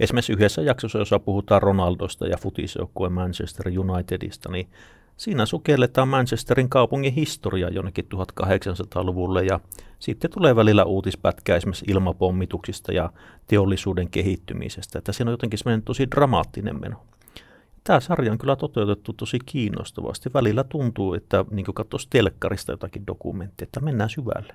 Esimerkiksi 0.00 0.32
yhdessä 0.32 0.62
jaksossa, 0.62 0.98
jossa 0.98 1.18
puhutaan 1.18 1.62
Ronaldosta 1.62 2.26
ja 2.26 2.36
futisjoukkueen 2.36 3.12
Manchester 3.12 3.66
Unitedista, 3.78 4.50
niin 4.52 4.68
siinä 5.16 5.46
sukelletaan 5.46 6.08
Manchesterin 6.08 6.68
kaupungin 6.68 7.12
historiaa 7.12 7.70
jonnekin 7.70 8.06
1800-luvulle 8.14 9.44
ja 9.44 9.60
sitten 9.98 10.30
tulee 10.30 10.56
välillä 10.56 10.84
uutispätkä 10.84 11.56
esimerkiksi 11.56 11.84
ilmapommituksista 11.88 12.92
ja 12.92 13.12
teollisuuden 13.46 14.10
kehittymisestä, 14.10 14.98
että 14.98 15.12
siinä 15.12 15.28
on 15.28 15.32
jotenkin 15.32 15.58
semmoinen 15.58 15.82
tosi 15.82 16.10
dramaattinen 16.10 16.80
meno. 16.80 16.96
Tämä 17.84 18.00
sarja 18.00 18.32
on 18.32 18.38
kyllä 18.38 18.56
toteutettu 18.56 19.12
tosi 19.12 19.38
kiinnostavasti. 19.46 20.30
Välillä 20.34 20.64
tuntuu, 20.64 21.14
että 21.14 21.44
niin 21.50 21.66
katsoisi 21.74 22.08
telkkarista 22.10 22.72
jotakin 22.72 23.06
dokumenttia, 23.06 23.64
että 23.64 23.80
mennään 23.80 24.10
syvälle. 24.10 24.54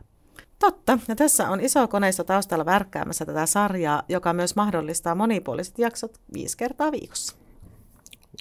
Totta, 0.59 0.99
ja 1.07 1.15
tässä 1.15 1.49
on 1.49 1.59
iso 1.59 1.87
koneisto 1.87 2.23
taustalla 2.23 2.65
värkkäämässä 2.65 3.25
tätä 3.25 3.45
sarjaa, 3.45 4.03
joka 4.09 4.33
myös 4.33 4.55
mahdollistaa 4.55 5.15
monipuoliset 5.15 5.79
jaksot 5.79 6.19
viisi 6.33 6.57
kertaa 6.57 6.91
viikossa. 6.91 7.35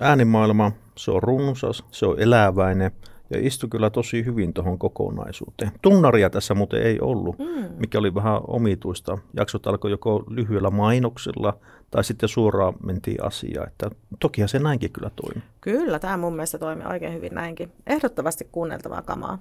Äänimaailma, 0.01 0.73
se 0.97 1.11
on 1.11 1.23
runsas, 1.23 1.85
se 1.91 2.07
on 2.07 2.21
eläväinen 2.21 2.91
ja 3.31 3.39
istui 3.47 3.69
kyllä 3.69 3.91
tosi 3.91 4.25
hyvin 4.25 4.53
tuohon 4.53 4.79
kokonaisuuteen. 4.79 5.71
Tunnaria 5.83 6.31
tässä 6.31 6.55
muuten 6.55 6.83
ei 6.83 7.01
ollut, 7.01 7.39
mm. 7.39 7.69
mikä 7.79 7.99
oli 7.99 8.15
vähän 8.15 8.41
omituista. 8.47 9.19
Jaksot 9.35 9.67
alkoi 9.67 9.91
joko 9.91 10.25
lyhyellä 10.29 10.71
mainoksella 10.71 11.59
tai 11.91 12.05
sitten 12.05 12.29
suoraan 12.29 12.75
mentiin 12.83 13.25
asiaan. 13.25 13.69
Että 13.69 13.91
tokihan 14.21 14.49
se 14.49 14.59
näinkin 14.59 14.93
kyllä 14.93 15.11
toimi. 15.23 15.43
Kyllä, 15.61 15.99
tämä 15.99 16.17
mun 16.17 16.33
mielestä 16.33 16.59
toimii 16.59 16.87
oikein 16.87 17.15
hyvin 17.15 17.35
näinkin. 17.35 17.73
Ehdottomasti 17.87 18.49
kuunneltavaa 18.53 19.03
kamaa. 19.03 19.39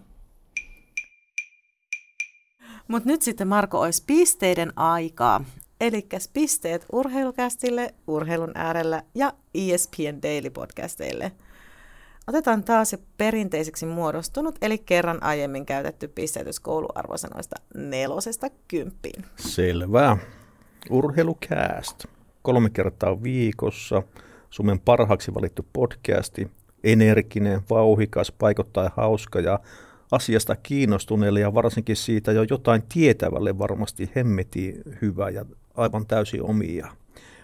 Mutta 2.88 3.10
nyt 3.10 3.22
sitten 3.22 3.48
Marko 3.48 3.80
olisi 3.80 4.04
pisteiden 4.08 4.74
aikaa. 4.76 5.44
Eli 5.82 6.08
pisteet 6.34 6.86
urheilukästille, 6.92 7.94
urheilun 8.08 8.52
äärellä 8.56 9.04
ja 9.16 9.34
ESPN 9.54 10.22
Daily 10.24 10.50
podcasteille. 10.50 11.32
Otetaan 12.28 12.64
taas 12.64 12.92
jo 12.92 12.98
perinteiseksi 13.18 13.86
muodostunut, 13.86 14.56
eli 14.62 14.78
kerran 14.78 15.24
aiemmin 15.24 15.66
käytetty 15.66 16.08
pisteytys 16.08 16.60
kouluarvosanoista 16.60 17.56
nelosesta 17.76 18.48
kymppiin. 18.68 19.26
Selvä. 19.36 20.18
Urheilukääst. 20.90 22.06
Kolme 22.42 22.70
kertaa 22.70 23.24
viikossa. 23.24 24.04
Suomen 24.50 24.80
parhaaksi 24.80 25.34
valittu 25.34 25.66
podcasti. 25.74 26.52
Energinen, 26.84 27.62
vauhikas, 27.70 28.32
paikottain 28.32 28.92
hauska 28.96 29.40
ja 29.40 29.60
asiasta 30.12 30.56
kiinnostuneelle 30.56 31.40
ja 31.40 31.54
varsinkin 31.54 31.96
siitä 31.96 32.32
jo 32.32 32.44
jotain 32.50 32.84
tietävälle 32.90 33.58
varmasti 33.58 34.12
hemmeti 34.16 34.82
hyvä 35.02 35.30
ja 35.30 35.46
aivan 35.76 36.06
täysin 36.06 36.44
omia. 36.44 36.88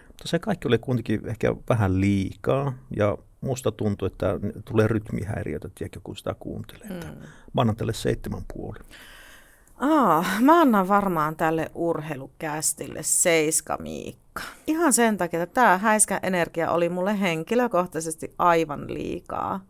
Mutta 0.06 0.28
se 0.28 0.38
kaikki 0.38 0.68
oli 0.68 0.78
kuitenkin 0.78 1.20
ehkä 1.26 1.54
vähän 1.68 2.00
liikaa 2.00 2.72
ja 2.96 3.18
musta 3.40 3.72
tuntuu, 3.72 4.06
että 4.06 4.40
tulee 4.64 4.88
rytmihäiriötä, 4.88 5.68
tiedätkö, 5.74 6.00
kun 6.04 6.16
sitä 6.16 6.34
kuuntelee. 6.38 6.88
Mm. 6.88 7.18
Mä 7.52 7.60
annan 7.60 7.76
tälle 7.76 7.92
seitsemän 7.92 8.42
puoli. 8.54 8.78
Aa, 9.76 10.24
mä 10.40 10.60
annan 10.60 10.88
varmaan 10.88 11.36
tälle 11.36 11.70
urheilukästille 11.74 13.00
seiska 13.02 13.76
Miikka. 13.80 14.42
Ihan 14.66 14.92
sen 14.92 15.16
takia, 15.16 15.42
että 15.42 15.54
tämä 15.54 15.78
häiskä 15.78 16.20
energia 16.22 16.70
oli 16.70 16.88
mulle 16.88 17.20
henkilökohtaisesti 17.20 18.34
aivan 18.38 18.94
liikaa. 18.94 19.60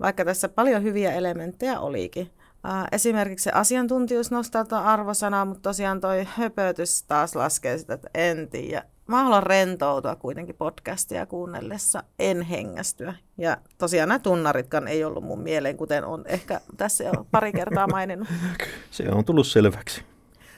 Vaikka 0.00 0.24
tässä 0.24 0.48
paljon 0.48 0.82
hyviä 0.82 1.12
elementtejä 1.12 1.80
olikin. 1.80 2.30
Ää, 2.64 2.88
esimerkiksi 2.92 3.44
se 3.44 3.50
asiantuntijuus 3.50 4.30
nostaa 4.30 4.64
tuon 4.64 4.82
arvosanaa, 4.82 5.44
mutta 5.44 5.62
tosiaan 5.62 6.00
toi 6.00 6.26
höpötys 6.30 7.02
taas 7.02 7.36
laskee 7.36 7.78
sitä, 7.78 7.94
että 7.94 8.10
en 8.14 8.48
tiedä. 8.48 8.82
Mä 9.06 9.24
haluan 9.24 9.42
rentoutua 9.42 10.16
kuitenkin 10.16 10.54
podcastia 10.54 11.26
kuunnellessa, 11.26 12.02
en 12.18 12.42
hengästyä. 12.42 13.14
Ja 13.38 13.56
tosiaan 13.78 14.08
nämä 14.08 14.18
tunnaritkaan 14.18 14.88
ei 14.88 15.04
ollut 15.04 15.24
mun 15.24 15.40
mieleen, 15.40 15.76
kuten 15.76 16.04
on 16.04 16.24
ehkä 16.26 16.60
tässä 16.76 17.04
jo 17.04 17.12
pari 17.30 17.52
kertaa 17.52 17.86
maininnut. 17.86 18.28
Se 18.90 19.10
on 19.10 19.24
tullut 19.24 19.46
selväksi. 19.46 20.04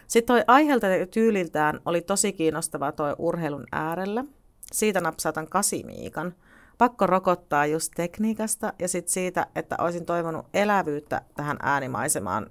Sitten 0.06 0.34
toi 0.34 0.44
aiheelta 0.46 0.86
ja 0.86 1.06
tyyliltään 1.06 1.80
oli 1.84 2.00
tosi 2.00 2.32
kiinnostava 2.32 2.92
toi 2.92 3.14
urheilun 3.18 3.64
äärellä. 3.72 4.24
Siitä 4.72 5.00
napsautan 5.00 5.48
kasimiikan. 5.48 6.34
Pakko 6.80 7.06
rokottaa 7.06 7.66
just 7.66 7.92
tekniikasta 7.96 8.72
ja 8.78 8.88
sitten 8.88 9.12
siitä, 9.12 9.46
että 9.54 9.76
olisin 9.78 10.06
toivonut 10.06 10.46
elävyyttä 10.54 11.22
tähän 11.34 11.56
äänimaisemaan 11.62 12.50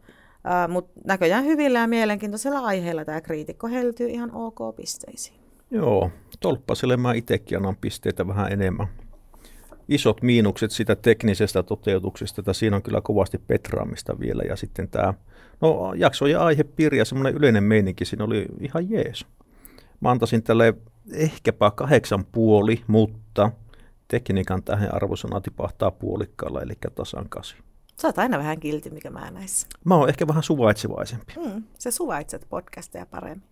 Mutta 0.68 1.02
näköjään 1.06 1.46
hyvillä 1.46 1.80
ja 1.80 1.88
mielenkiintoisella 1.88 2.60
aiheella 2.60 3.06
tämä 3.06 3.22
kriitikko 3.22 3.68
heltyy 3.68 4.08
ihan 4.08 4.32
ok 4.34 4.76
pisteisiin. 4.76 5.40
Joo, 5.72 6.12
tolppaselle 6.40 6.98
mä 6.98 7.14
itsekin 7.14 7.58
annan 7.58 7.76
pisteitä 7.76 8.28
vähän 8.28 8.52
enemmän. 8.52 8.88
Isot 9.88 10.22
miinukset 10.22 10.72
sitä 10.72 10.96
teknisestä 10.96 11.64
toteutuksesta, 11.64 12.42
että 12.42 12.54
siinä 12.54 12.76
on 12.76 12.84
kyllä 12.84 13.02
kovasti 13.02 13.38
petraamista 13.38 14.20
vielä. 14.20 14.44
Ja 14.44 14.56
sitten 14.56 14.90
tämä, 14.90 15.14
no 15.62 15.94
jakso 15.94 16.28
ja 16.28 16.44
aihepiiri 16.46 16.98
ja 16.98 17.06
semmoinen 17.06 17.36
yleinen 17.36 17.64
meininki 17.64 18.06
siinä 18.06 18.24
oli 18.24 18.46
ihan 18.60 18.90
jees. 18.90 19.26
Mä 20.00 20.12
antaisin 20.12 20.44
tälle 20.44 20.74
ehkäpä 21.14 21.72
kahdeksan 21.72 22.26
puoli, 22.26 22.82
mutta 22.88 23.52
tekniikan 24.10 24.64
tähän 24.64 24.94
arvosana 24.96 25.42
tipahtaa 25.42 25.92
puolikkaalla, 25.92 26.62
eli 26.62 26.74
tasan 26.96 27.30
kasi. 27.30 27.56
Sä 28.02 28.08
oot 28.08 28.20
aina 28.20 28.38
vähän 28.38 28.60
kilti, 28.60 28.90
mikä 28.90 29.10
mä 29.10 29.32
näissä. 29.32 29.68
Mä 29.86 29.96
oon 29.96 30.10
ehkä 30.10 30.28
vähän 30.28 30.44
suvaitsevaisempi. 30.44 31.34
Mm, 31.46 31.64
sä 31.80 31.92
suvaitset 31.92 32.46
podcasteja 32.50 33.06
paremmin. 33.06 33.44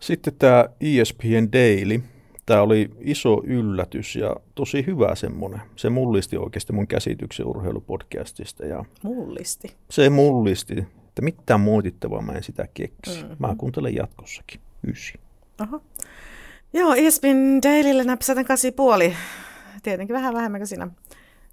Sitten 0.00 0.34
tämä 0.38 0.64
ESPN 0.80 1.52
Daily. 1.52 2.02
Tämä 2.46 2.62
oli 2.62 2.90
iso 3.00 3.42
yllätys 3.44 4.16
ja 4.16 4.36
tosi 4.54 4.86
hyvä 4.86 5.14
semmoinen. 5.14 5.60
Se 5.76 5.90
mullisti 5.90 6.36
oikeasti 6.36 6.72
mun 6.72 6.86
käsityksen 6.86 7.46
urheilupodcastista. 7.46 8.64
Ja 8.66 8.84
Mullisti. 9.02 9.76
se 9.90 10.10
mullisti, 10.10 10.78
että 10.78 11.22
mitään 11.22 11.60
muotittavaa 11.60 12.22
mä 12.22 12.32
en 12.32 12.42
sitä 12.42 12.68
keksi. 12.74 13.22
Mm-hmm. 13.22 13.36
Mä 13.38 13.54
kuuntelen 13.58 13.94
jatkossakin. 13.94 14.60
Ysi. 14.86 15.14
Oho. 15.62 15.82
Joo, 16.72 16.94
ESPN 16.94 17.58
Dailylle 17.62 18.04
näpsätän 18.04 18.44
kasi 18.44 18.72
puoli. 18.72 19.14
Tietenkin 19.86 20.14
vähän 20.14 20.34
vähemmän 20.34 20.60
kuin 20.60 20.68
sinä. 20.68 20.88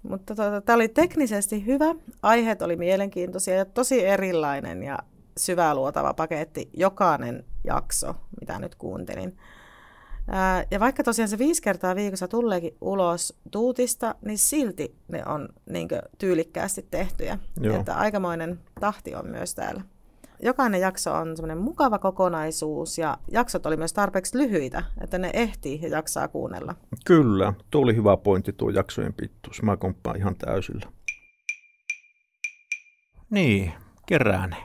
Mutta 0.02 0.34
tota, 0.34 0.60
tämä 0.60 0.74
oli 0.74 0.88
teknisesti 0.88 1.66
hyvä. 1.66 1.94
Aiheet 2.22 2.62
oli 2.62 2.76
mielenkiintoisia 2.76 3.54
ja 3.54 3.64
tosi 3.64 4.06
erilainen 4.06 4.82
ja 4.82 4.98
syvää 5.36 5.74
luotava 5.74 6.14
paketti. 6.14 6.70
Jokainen 6.72 7.44
jakso, 7.64 8.14
mitä 8.40 8.58
nyt 8.58 8.74
kuuntelin. 8.74 9.36
Ää, 10.28 10.64
ja 10.70 10.80
vaikka 10.80 11.02
tosiaan 11.02 11.28
se 11.28 11.38
viisi 11.38 11.62
kertaa 11.62 11.94
viikossa 11.94 12.28
tuleekin 12.28 12.76
ulos 12.80 13.38
tuutista, 13.50 14.14
niin 14.24 14.38
silti 14.38 14.94
ne 15.08 15.22
on 15.26 15.48
niin 15.70 15.88
tyylikkäästi 16.18 16.86
tehtyjä. 16.90 17.38
Joo. 17.60 17.76
Että 17.76 17.94
aikamoinen 17.94 18.60
tahti 18.80 19.14
on 19.14 19.26
myös 19.26 19.54
täällä. 19.54 19.82
Jokainen 20.44 20.80
jakso 20.80 21.14
on 21.14 21.36
semmoinen 21.36 21.58
mukava 21.58 21.98
kokonaisuus 21.98 22.98
ja 22.98 23.18
jaksot 23.30 23.66
oli 23.66 23.76
myös 23.76 23.92
tarpeeksi 23.92 24.38
lyhyitä, 24.38 24.82
että 25.00 25.18
ne 25.18 25.30
ehtii 25.32 25.78
ja 25.82 25.88
jaksaa 25.88 26.28
kuunnella. 26.28 26.74
Kyllä, 27.04 27.52
tuo 27.70 27.82
oli 27.82 27.96
hyvä 27.96 28.16
pointti 28.16 28.52
tuo 28.52 28.70
jaksojen 28.70 29.14
pituus. 29.14 29.62
Mä 29.62 29.76
komppaan 29.76 30.16
ihan 30.16 30.36
täysillä. 30.36 30.86
Niin, 33.30 33.72
kerään. 34.06 34.56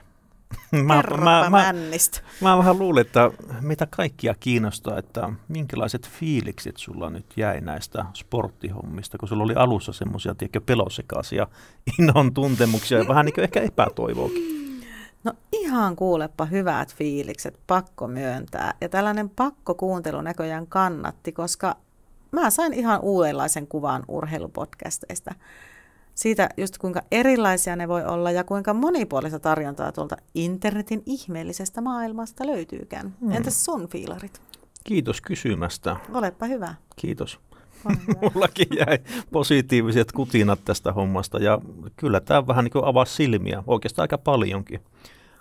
Kerropa 0.72 1.50
männistä. 1.50 2.22
Mä 2.42 2.58
vähän 2.58 2.80
luulen, 2.80 3.02
että 3.02 3.32
mitä 3.62 3.88
kaikkia 3.90 4.36
kiinnostaa, 4.40 4.98
että 4.98 5.30
minkälaiset 5.48 6.10
fiilikset 6.10 6.78
sulla 6.78 7.10
nyt 7.10 7.26
jäi 7.38 7.62
näistä 7.62 8.06
sporttihommista, 8.14 9.18
kun 9.18 9.30
sulla 9.30 9.44
oli 9.44 9.56
alussa 9.56 9.94
semmoisia, 9.94 10.36
tiedätkö, 10.36 10.62
pelosekaisia 10.62 11.48
innon 12.00 12.34
tuntemuksia 12.34 12.98
ja 12.98 13.08
vähän 13.08 13.26
niin 13.26 13.34
kuin 13.34 13.44
ehkä 13.44 13.62
epätoivoakin. 13.62 14.59
No 15.24 15.34
ihan 15.52 15.96
kuulepa 15.96 16.46
hyvät 16.46 16.96
fiilikset, 16.96 17.60
pakko 17.68 18.08
myöntää. 18.08 18.74
Ja 18.82 18.90
tällainen 18.90 19.30
pakko 19.30 19.76
kuuntelu 19.76 20.22
näköjään 20.22 20.68
kannatti, 20.68 21.32
koska 21.32 21.76
mä 22.32 22.50
sain 22.50 22.74
ihan 22.74 23.00
uudenlaisen 23.02 23.68
kuvan 23.68 24.04
urheilupodcasteista. 24.08 25.36
Siitä 26.16 26.50
just 26.58 26.78
kuinka 26.78 27.02
erilaisia 27.12 27.76
ne 27.76 27.88
voi 27.88 28.06
olla 28.06 28.32
ja 28.32 28.44
kuinka 28.44 28.74
monipuolista 28.74 29.40
tarjontaa 29.40 29.92
tuolta 29.92 30.18
internetin 30.36 31.04
ihmeellisestä 31.06 31.82
maailmasta 31.82 32.48
löytyykään. 32.48 33.14
Hmm. 33.22 33.32
Entäs 33.32 33.66
sun 33.66 33.88
fiilarit? 33.90 34.42
Kiitos 34.84 35.22
kysymästä. 35.22 35.96
Olepa 36.14 36.46
hyvä. 36.46 36.76
Kiitos. 36.96 37.40
Mullakin 38.22 38.68
jäi 38.80 39.00
positiiviset 39.32 40.12
kutinat 40.12 40.60
tästä 40.66 40.92
hommasta 40.92 41.40
ja 41.40 41.60
kyllä 41.96 42.20
tämä 42.20 42.48
vähän 42.48 42.66
niin 42.66 42.72
kuin 42.72 42.86
avasi 42.86 43.14
silmiä, 43.14 43.64
oikeastaan 43.68 44.04
aika 44.04 44.18
paljonkin. 44.18 44.80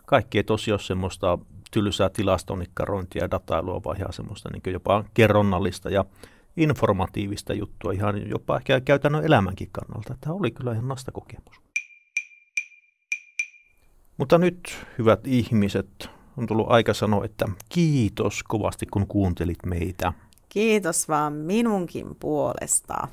Kaikki 0.06 0.38
ei 0.38 0.44
tosi 0.44 0.72
ole 0.72 0.80
semmoista 0.80 1.38
tylsää 1.70 2.08
tilastonikkarointia 2.08 3.24
ja 3.24 3.30
datailua, 3.30 3.84
vaan 3.84 3.96
ihan 3.96 4.12
semmoista 4.12 4.48
niin 4.52 4.72
jopa 4.72 5.04
kerronnallista 5.14 5.90
ja 5.90 6.04
informatiivista 6.56 7.52
juttua 7.54 7.92
ihan 7.92 8.28
jopa 8.28 8.56
ehkä 8.56 8.80
käytännön 8.80 9.24
elämänkin 9.24 9.68
kannalta. 9.72 10.16
Tämä 10.20 10.34
oli 10.34 10.50
kyllä 10.50 10.72
ihan 10.72 10.88
nasta 10.88 11.12
kokemus. 11.12 11.60
Mutta 14.16 14.38
nyt, 14.38 14.86
hyvät 14.98 15.26
ihmiset, 15.26 16.10
on 16.36 16.46
tullut 16.46 16.66
aika 16.70 16.94
sanoa, 16.94 17.24
että 17.24 17.46
kiitos 17.68 18.42
kovasti 18.42 18.86
kun 18.86 19.06
kuuntelit 19.06 19.66
meitä. 19.66 20.12
Kiitos 20.58 21.08
vaan 21.08 21.32
minunkin 21.32 22.16
puolesta. 22.20 23.08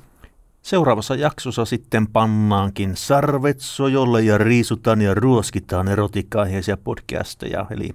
Seuraavassa 0.62 1.14
jaksossa 1.14 1.64
sitten 1.64 2.06
pannaankin 2.06 2.96
sarvet 2.96 3.60
sojolle 3.60 4.22
ja 4.22 4.38
riisutaan 4.38 5.00
ja 5.00 5.14
ruoskitaan 5.14 5.88
erotiikka-aiheisia 5.88 6.76
podcasteja, 6.76 7.66
eli 7.70 7.90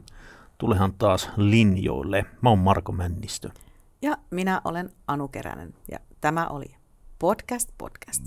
tulehan 0.57 0.93
taas 0.93 1.29
linjoille. 1.37 2.25
Mä 2.41 2.49
oon 2.49 2.59
Marko 2.59 2.91
Männistö. 2.91 3.49
Ja 4.01 4.17
minä 4.29 4.61
olen 4.65 4.89
Anu 5.07 5.27
Keränen 5.27 5.73
ja 5.91 5.99
tämä 6.21 6.47
oli 6.47 6.75
Podcast 7.21 7.69
Podcast. 7.77 8.23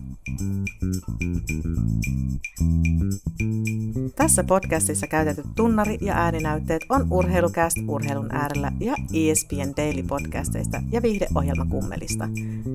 Tässä 4.16 4.44
podcastissa 4.44 5.07
käytetyt 5.07 5.44
tunnari- 5.54 5.98
ja 6.00 6.14
ääninäytteet 6.14 6.83
on 6.88 7.12
Urheilucast 7.12 7.76
urheilun 7.88 8.35
äärellä 8.35 8.72
ja 8.80 8.94
ESPN 9.14 9.76
Daily 9.76 10.02
podcasteista 10.02 10.83
ja 10.90 11.02
viihdeohjelma 11.02 11.66
Kummelista. 11.70 12.28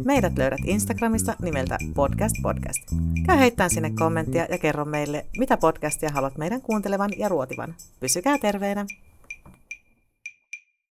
Meidät 0.05 0.37
löydät 0.37 0.59
Instagramista 0.65 1.35
nimeltä 1.41 1.77
Podcast 1.95 2.35
Podcast. 2.41 2.83
Käy 3.25 3.39
heittämään 3.39 3.71
sinne 3.71 3.91
kommenttia 3.99 4.45
ja 4.49 4.57
kerro 4.57 4.85
meille, 4.85 5.25
mitä 5.37 5.57
podcastia 5.57 6.09
haluat 6.13 6.37
meidän 6.37 6.61
kuuntelevan 6.61 7.09
ja 7.17 7.29
ruotivan. 7.29 7.75
Pysykää 7.99 8.37
terveenä! 8.37 8.85